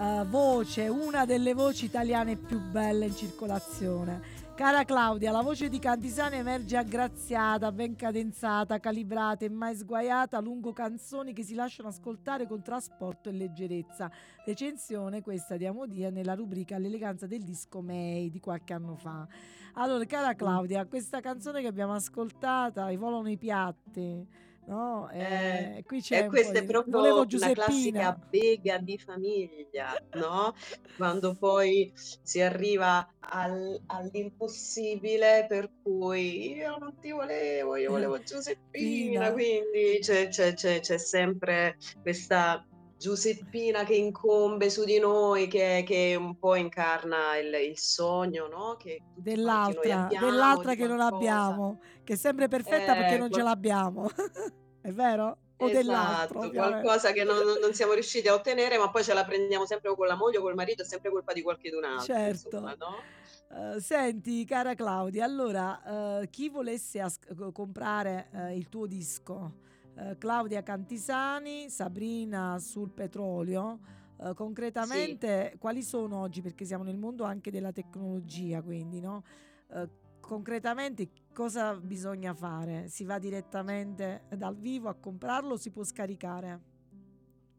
[0.02, 4.40] eh, voce, una delle voci italiane più belle in circolazione.
[4.56, 10.74] Cara Claudia, la voce di Cantisani emerge aggraziata, ben cadenzata, calibrata e mai sguaiata lungo
[10.74, 14.12] canzoni che si lasciano ascoltare con trasporto e leggerezza.
[14.44, 19.28] Recensione questa di Amodia nella rubrica L'eleganza del disco May di qualche anno fa.
[19.74, 24.28] Allora, cara Claudia, questa canzone che abbiamo ascoltata, I volano i piatti,
[24.66, 25.10] no?
[25.12, 27.66] Eh, Eh, qui c'è E po' questa è di- proprio Giuseppina.
[27.66, 30.54] classica bega di famiglia, no?
[30.96, 38.24] Quando poi si arriva al- all'impossibile, per cui io non ti volevo, io volevo Pina.
[38.24, 42.66] Giuseppina, quindi c'è, c'è- c'è- c'è sempre questa
[43.02, 48.76] Giuseppina che incombe su di noi, che, che un po' incarna il, il sogno, no?
[48.78, 53.42] Che dell'altra, abbiamo, dell'altra che non abbiamo, che è sempre perfetta perché Eh, non ce
[53.42, 54.08] qual- l'abbiamo.
[54.82, 55.38] è vero?
[55.58, 59.66] O Esatto, qualcosa che non, non siamo riusciti a ottenere, ma poi ce la prendiamo
[59.66, 62.14] sempre con la moglie o col marito, è sempre colpa di qualcun altro.
[62.14, 62.48] Certo.
[62.50, 63.10] insomma, no?
[63.76, 69.56] Eh, senti, cara Claudia, allora eh, chi volesse as- co- comprare eh, il tuo disco,
[69.98, 73.80] eh, Claudia Cantisani, Sabrina sul petrolio,
[74.20, 79.24] eh, concretamente quali sono oggi, perché siamo nel mondo anche della tecnologia, quindi no?
[79.74, 79.90] Eh,
[80.20, 82.88] concretamente cosa bisogna fare?
[82.88, 86.70] Si va direttamente dal vivo a comprarlo o si può scaricare?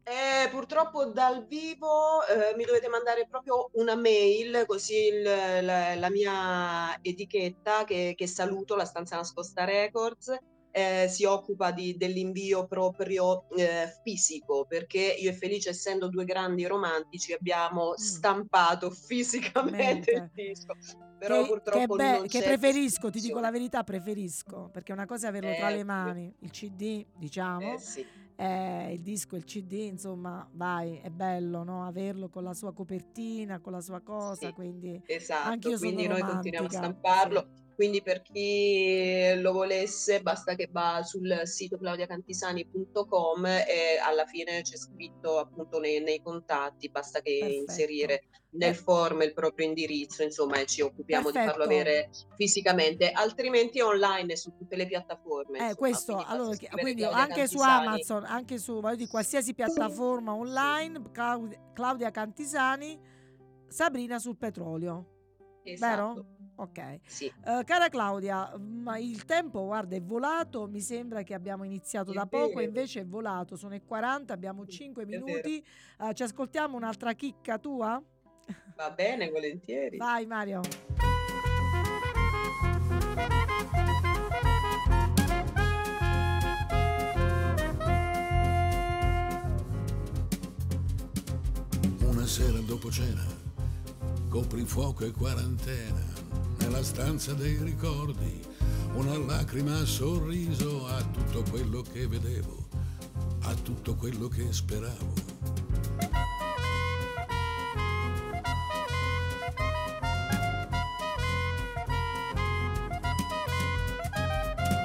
[0.05, 6.09] Eh, purtroppo dal vivo eh, mi dovete mandare proprio una mail, così il- la, la
[6.09, 10.35] mia etichetta che, che saluto, la stanza nascosta Records,
[10.75, 16.65] eh, si occupa di- dell'invio proprio eh, fisico, perché io e Felice, essendo due grandi
[16.65, 20.31] romantici, abbiamo stampato fisicamente il Mente.
[20.33, 20.73] disco.
[21.15, 25.05] Però che, purtroppo che be- non che preferisco, ti dico la verità, preferisco, perché una
[25.05, 25.85] cosa è averlo tra Eh, le sì.
[25.85, 28.05] mani, il CD, diciamo, Eh, sì.
[28.35, 31.85] eh, il disco, il CD, insomma, vai, è bello, no?
[31.85, 36.67] Averlo con la sua copertina, con la sua cosa, Sì, quindi esatto, quindi noi continuiamo
[36.67, 37.47] a stamparlo.
[37.75, 44.77] Quindi per chi lo volesse, basta che va sul sito claudiacantisani.com e alla fine c'è
[44.77, 47.59] scritto appunto nei, nei contatti, basta che Perfetto.
[47.59, 51.73] inserire nel form il proprio indirizzo, insomma, e ci occupiamo di farlo Perfetto.
[51.73, 55.57] avere fisicamente, altrimenti online su tutte le piattaforme.
[55.57, 57.59] Eh, insomma, questo, quindi allora, chi- quindi anche su.
[57.59, 62.99] Amazon, anche su dire, qualsiasi piattaforma online, Claud- Claudia Cantisani,
[63.67, 65.07] Sabrina sul petrolio,
[65.63, 66.32] Esatto, vero?
[66.55, 66.99] Ok.
[67.05, 67.25] sì.
[67.25, 72.13] Eh, cara Claudia, ma il tempo, guarda, è volato, mi sembra che abbiamo iniziato È
[72.13, 72.61] da poco, vero.
[72.61, 75.23] invece è volato, sono i 40, abbiamo 5 vero.
[75.25, 75.63] minuti,
[75.99, 78.01] Eh, ci ascoltiamo un'altra chicca tua?
[78.75, 79.97] Va bene, volentieri.
[79.97, 80.61] Vai Mario.
[92.05, 93.23] Una sera dopo cena,
[94.29, 96.01] coprifuoco e quarantena,
[96.73, 98.41] nella stanza dei ricordi,
[98.95, 102.67] una lacrima a sorriso a tutto quello che vedevo,
[103.41, 105.13] a tutto quello che speravo.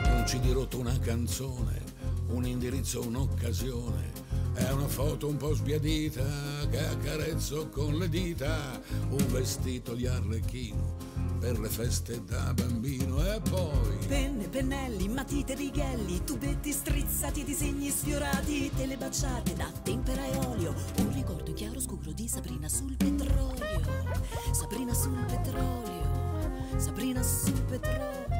[0.04, 1.82] Un CD rotto, una canzone,
[2.28, 4.26] un indirizzo, un'occasione.
[4.52, 8.78] È una foto un po' sbiadita che accarezzo con le dita.
[9.08, 11.07] Un vestito di arlecchino
[11.38, 13.24] per le feste da bambino.
[13.24, 20.74] E poi Penne, pennelli, matite, righelli, tubetti strizzati, disegni sfiorati, telebacciate da tempera e olio.
[20.98, 23.66] Un ricordo chiaro scuro di Sabrina sul petrolio.
[24.52, 26.76] Sabrina sul petrolio.
[26.76, 28.37] Sabrina sul petrolio.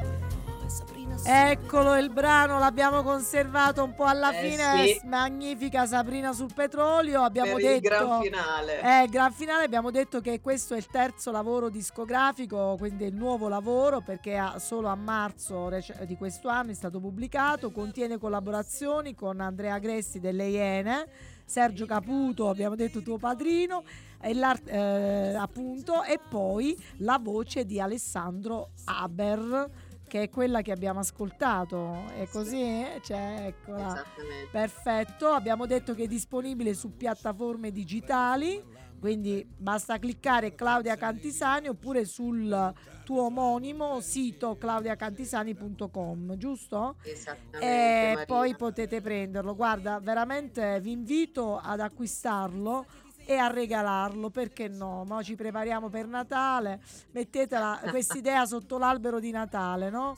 [1.23, 5.07] Eccolo il brano, l'abbiamo conservato un po' alla Eh, fine, sì.
[5.07, 7.75] magnifica Sabrina sul petrolio, abbiamo per detto...
[7.75, 8.81] il gran finale.
[9.03, 13.47] Eh, gran finale abbiamo detto che questo è il terzo lavoro discografico, quindi il nuovo
[13.47, 15.69] lavoro perché a- solo a marzo
[16.05, 21.07] di questo anno è stato pubblicato, contiene collaborazioni con Andrea Gressi delle Iene,
[21.45, 23.83] Sergio Caputo, abbiamo detto tuo padrino,
[24.21, 30.99] e eh, appunto, e poi la voce di Alessandro Aber che è quella che abbiamo
[30.99, 32.83] ascoltato, è così?
[33.01, 33.93] Cioè, eccola.
[33.93, 34.49] Esattamente.
[34.51, 38.61] Perfetto, abbiamo detto che è disponibile su piattaforme digitali,
[38.99, 42.73] quindi basta cliccare Claudia Cantisani oppure sul
[43.05, 46.95] tuo omonimo sito claudiacantisani.com, giusto?
[47.03, 47.59] Esattamente.
[47.59, 48.25] E Marina.
[48.25, 49.55] poi potete prenderlo.
[49.55, 52.85] Guarda, veramente vi invito ad acquistarlo
[53.29, 55.03] e a regalarlo, perché no?
[55.05, 60.17] Ma ci prepariamo per Natale, mettetela quest'idea sotto l'albero di Natale, no?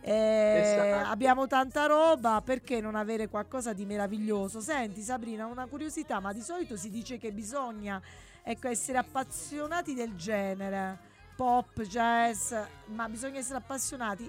[0.00, 1.08] Eh, Esatto.
[1.08, 4.60] abbiamo tanta roba, perché non avere qualcosa di meraviglioso?
[4.60, 8.02] Senti Sabrina, una curiosità, ma di solito si dice che bisogna
[8.42, 10.98] ecco, essere appassionati del genere,
[11.36, 12.52] pop, jazz,
[12.86, 14.28] ma bisogna essere appassionati.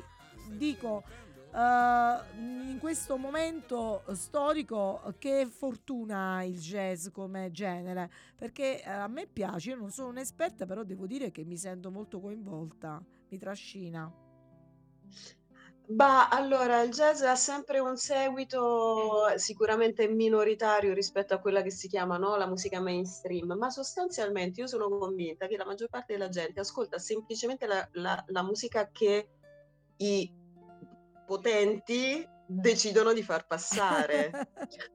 [0.50, 1.02] Dico,
[1.52, 9.72] in questo momento storico, che fortuna il jazz come genere, perché eh, a me piace,
[9.72, 14.12] io non sono un'esperta, però devo dire che mi sento molto coinvolta, mi trascina.
[15.92, 21.88] Bah, allora, il jazz ha sempre un seguito sicuramente minoritario rispetto a quella che si
[21.88, 26.30] chiama, no, la musica mainstream, ma sostanzialmente io sono convinta che la maggior parte della
[26.30, 29.30] gente ascolta semplicemente la, la- la musica che
[29.98, 30.32] i
[31.30, 34.32] potenti decidono di far passare.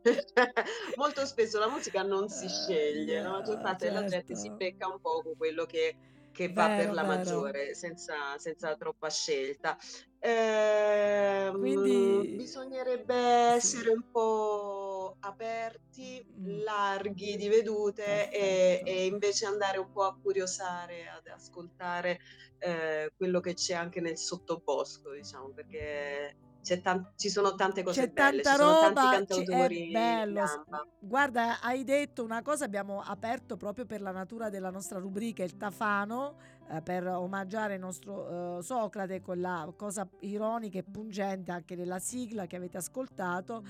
[0.97, 4.57] Molto spesso la musica non si Eh, sceglie, la maggior parte della gente si certo.
[4.57, 5.97] becca un po' con quello che,
[6.33, 7.15] che va Vero, per la vero.
[7.15, 9.79] maggiore, senza, senza troppa scelta.
[10.19, 16.63] Ehm, Quindi- bisognerebbe essere un po' aperti, Mm.
[16.65, 22.19] larghi di vedute e, e invece andare un po' a curiosare, ad ascoltare
[22.59, 28.01] eh, quello che c'è anche nel sottobosco, diciamo, perché c'è tan- ci sono tante cose
[28.01, 30.65] C'è belle, tanta ci sono tanti roba, bello.
[30.99, 35.59] Guarda, hai detto una cosa, abbiamo aperto proprio per la natura della nostra rubrica il
[35.59, 36.37] Tafano,
[36.71, 42.47] eh, per omaggiare il nostro eh, Socrate, quella cosa ironica e pungente anche nella sigla
[42.47, 43.63] che avete ascoltato.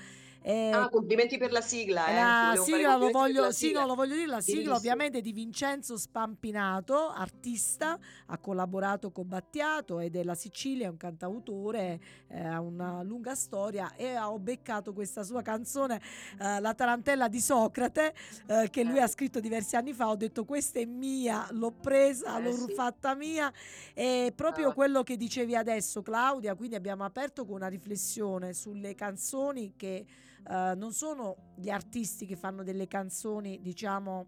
[0.47, 2.55] E Ah, complimenti per la sigla, eh.
[2.55, 3.79] la sigla lo voglio, la sì, sigla.
[3.81, 9.99] no, lo voglio dire, la sigla ovviamente di Vincenzo Spampinato, artista, ha collaborato con Battiato
[9.99, 14.93] ed è la Sicilia, è un cantautore, eh, ha una lunga storia e ho beccato
[14.93, 15.99] questa sua canzone,
[16.39, 18.13] eh, La tarantella di Socrate,
[18.45, 19.01] eh, che lui Eh.
[19.01, 22.73] ha scritto diversi anni fa, ho detto questa è mia, l'ho presa, Eh, l'ho sì.
[22.75, 23.51] fatta mia,
[23.95, 24.73] è proprio Ah.
[24.73, 30.05] quello che dicevi adesso Claudia, quindi abbiamo aperto con una riflessione sulle canzoni che
[30.47, 34.27] eh, non sono gli artisti che fanno delle canzoni, diciamo,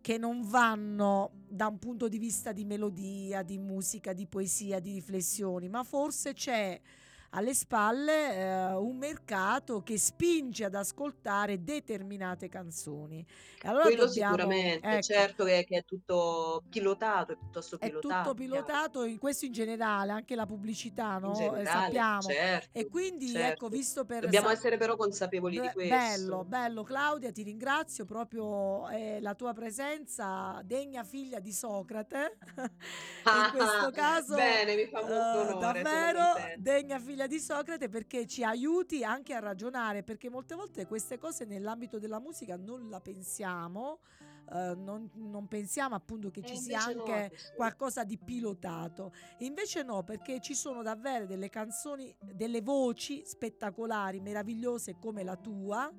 [0.00, 4.92] che non vanno da un punto di vista di melodia, di musica, di poesia, di
[4.92, 6.80] riflessioni, ma forse c'è
[7.34, 13.24] alle spalle eh, un mercato che spinge ad ascoltare determinate canzoni.
[13.62, 18.30] Allora Quello dobbiamo, sicuramente, ecco, certo che, che è tutto pilotato, è piuttosto è pilotato.
[18.30, 18.62] tutto chiaro.
[18.62, 21.32] pilotato, in questo in generale, anche la pubblicità, no?
[21.32, 22.20] Eh, generale, sappiamo.
[22.22, 23.66] certo, E quindi certo.
[23.66, 25.94] ecco, visto per Dobbiamo sa- essere però consapevoli di questo.
[25.94, 32.36] Bello, bello Claudia, ti ringrazio proprio eh, la tua presenza, degna figlia di Socrate.
[33.24, 37.88] In questo caso, Bene, mi fa molto eh, onore, sono davvero degna figlia di Socrate
[37.88, 42.88] perché ci aiuti anche a ragionare, perché molte volte queste cose nell'ambito della musica non
[42.88, 44.00] la pensiamo.
[44.52, 49.12] eh, non, non pensiamo appunto che E ci sia no, anche questo- qualcosa di pilotato.
[49.38, 55.90] Invece no, perché ci sono davvero delle canzoni, delle voci spettacolari, meravigliose come la tua,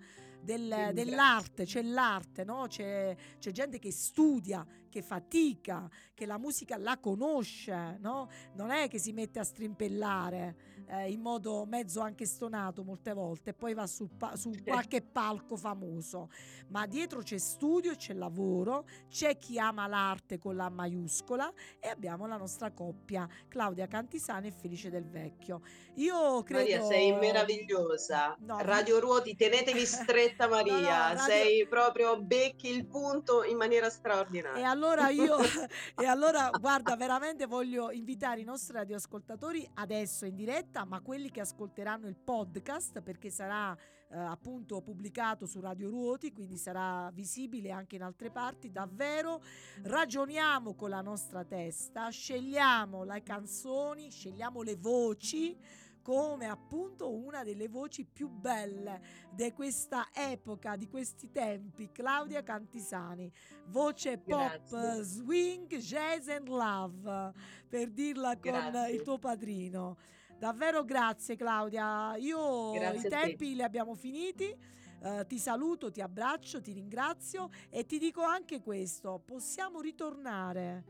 [0.42, 2.68] del- dell'arte, c'è l'arte, no?
[2.68, 8.30] c'è, c'è gente che studia, che fatica, che la musica la conosce, no?
[8.54, 13.52] non è che si mette a strimpellare eh, in modo mezzo anche stonato molte volte
[13.52, 16.30] e poi va pa- su qualche palco famoso,
[16.70, 22.26] ma dietro c'è studio, c'è lavoro, c'è chi ama l'arte con la maiuscola e abbiamo
[22.28, 25.62] la nostra coppia Claudia Cantisani e Felice del Vecchio.
[25.96, 28.36] Io credo Maria, sei meravigliosa.
[28.40, 34.62] No, Radio Ruoti, tenetevi stretta Maria, radio- sei proprio becchi il punto in maniera straordinaria.
[34.62, 35.38] E allora io,
[35.96, 41.40] e allora guarda, veramente voglio invitare i nostri radioascoltatori adesso in diretta, ma quelli che
[41.40, 43.78] ascolteranno il podcast perché sarà
[44.10, 48.72] eh, appunto pubblicato su Radio Ruoti, quindi sarà visibile anche in altre parti.
[48.72, 49.42] Davvero
[49.84, 55.58] ragioniamo con la nostra testa, scegliamo le canzoni, scegliamo le voci
[56.06, 59.02] come appunto una delle voci più belle
[59.32, 63.32] di questa epoca, di questi tempi, Claudia Cantisani,
[63.70, 65.04] voce pop, Grazie.
[65.04, 67.34] swing, jazz and love,
[67.68, 68.96] per dirla con Grazie.
[68.96, 69.98] il tuo padrino.
[70.38, 73.10] Davvero grazie Claudia, io Grazie i te.
[73.10, 74.56] tempi li abbiamo finiti.
[75.04, 80.84] eh, ti saluto, ti abbraccio, ti ringrazio e ti dico anche questo, possiamo ritornare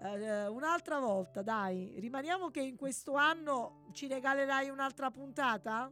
[0.00, 5.90] eh, un'altra volta, dai, rimaniamo che in questo anno ci regalerai un'altra puntata?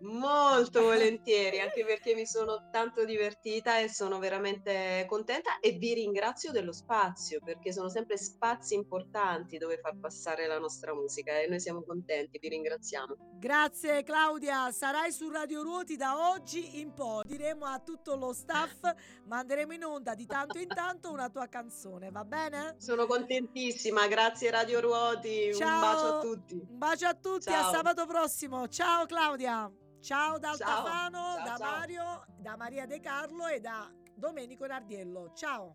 [0.00, 6.52] Molto volentieri, anche perché mi sono tanto divertita e sono veramente contenta e vi ringrazio
[6.52, 11.60] dello spazio, perché sono sempre spazi importanti dove far passare la nostra musica e noi
[11.60, 13.16] siamo contenti, vi ringraziamo.
[13.38, 17.22] Grazie Claudia, sarai su Radio Ruoti da oggi in poi.
[17.26, 18.80] Diremo a tutto lo staff,
[19.26, 22.76] manderemo in onda di tanto in tanto una tua canzone, va bene?
[22.78, 26.54] Sono contentissima, grazie Radio Ruoti, un bacio a tutti.
[26.54, 27.72] Un bacio a tutti, a Ciao.
[27.72, 28.68] sabato prossimo.
[28.68, 29.70] Ciao Claudia.
[30.00, 30.86] Ciao da Ciao.
[30.86, 31.70] Altafano, Ciao, da ciao.
[31.70, 35.32] Mario, da Maria De Carlo e da Domenico Nardiello.
[35.34, 35.74] Ciao.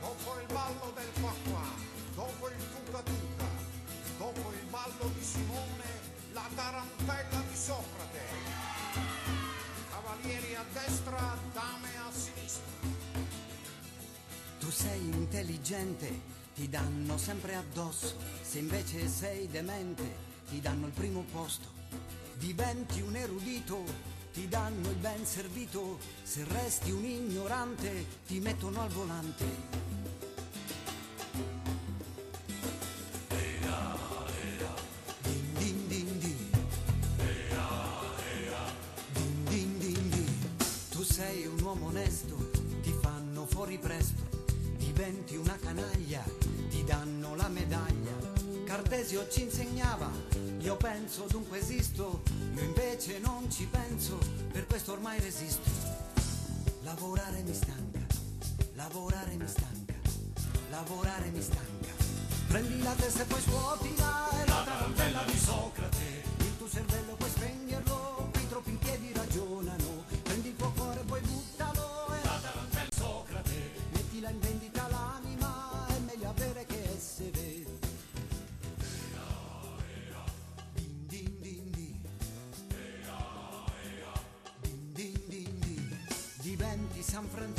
[0.00, 1.66] Dopo il ballo del qua qua,
[2.14, 3.46] dopo il tuca tuca,
[4.18, 5.84] dopo il ballo di Simone,
[6.32, 8.20] la tarantella di Socrate.
[9.90, 12.66] Cavalieri a destra, dame a sinistra.
[14.60, 16.20] Tu sei intelligente,
[16.54, 18.16] ti danno sempre addosso.
[18.42, 21.77] Se invece sei demente, ti danno il primo posto.
[22.38, 23.82] Diventi un erudito,
[24.32, 25.98] ti danno il ben servito.
[26.22, 29.44] Se resti un ignorante, ti mettono al volante.
[35.22, 36.36] Din din din din.
[39.48, 40.34] Din din din.
[40.90, 42.36] Tu sei un uomo onesto,
[42.82, 44.22] ti fanno fuori presto,
[44.76, 46.24] diventi una canaglia,
[46.70, 48.36] ti danno la medaglia.
[48.64, 50.10] Cartesio ci insegnava,
[50.60, 52.22] io penso dunque esisto,
[52.54, 54.18] io invece non ci penso,
[54.52, 55.70] per questo ormai resisto.
[56.82, 58.00] Lavorare mi stanca,
[58.74, 59.94] lavorare mi stanca,
[60.70, 61.92] lavorare mi stanca.
[62.48, 65.97] Prendi la testa e poi scuotila, è la tarantella di Socrate.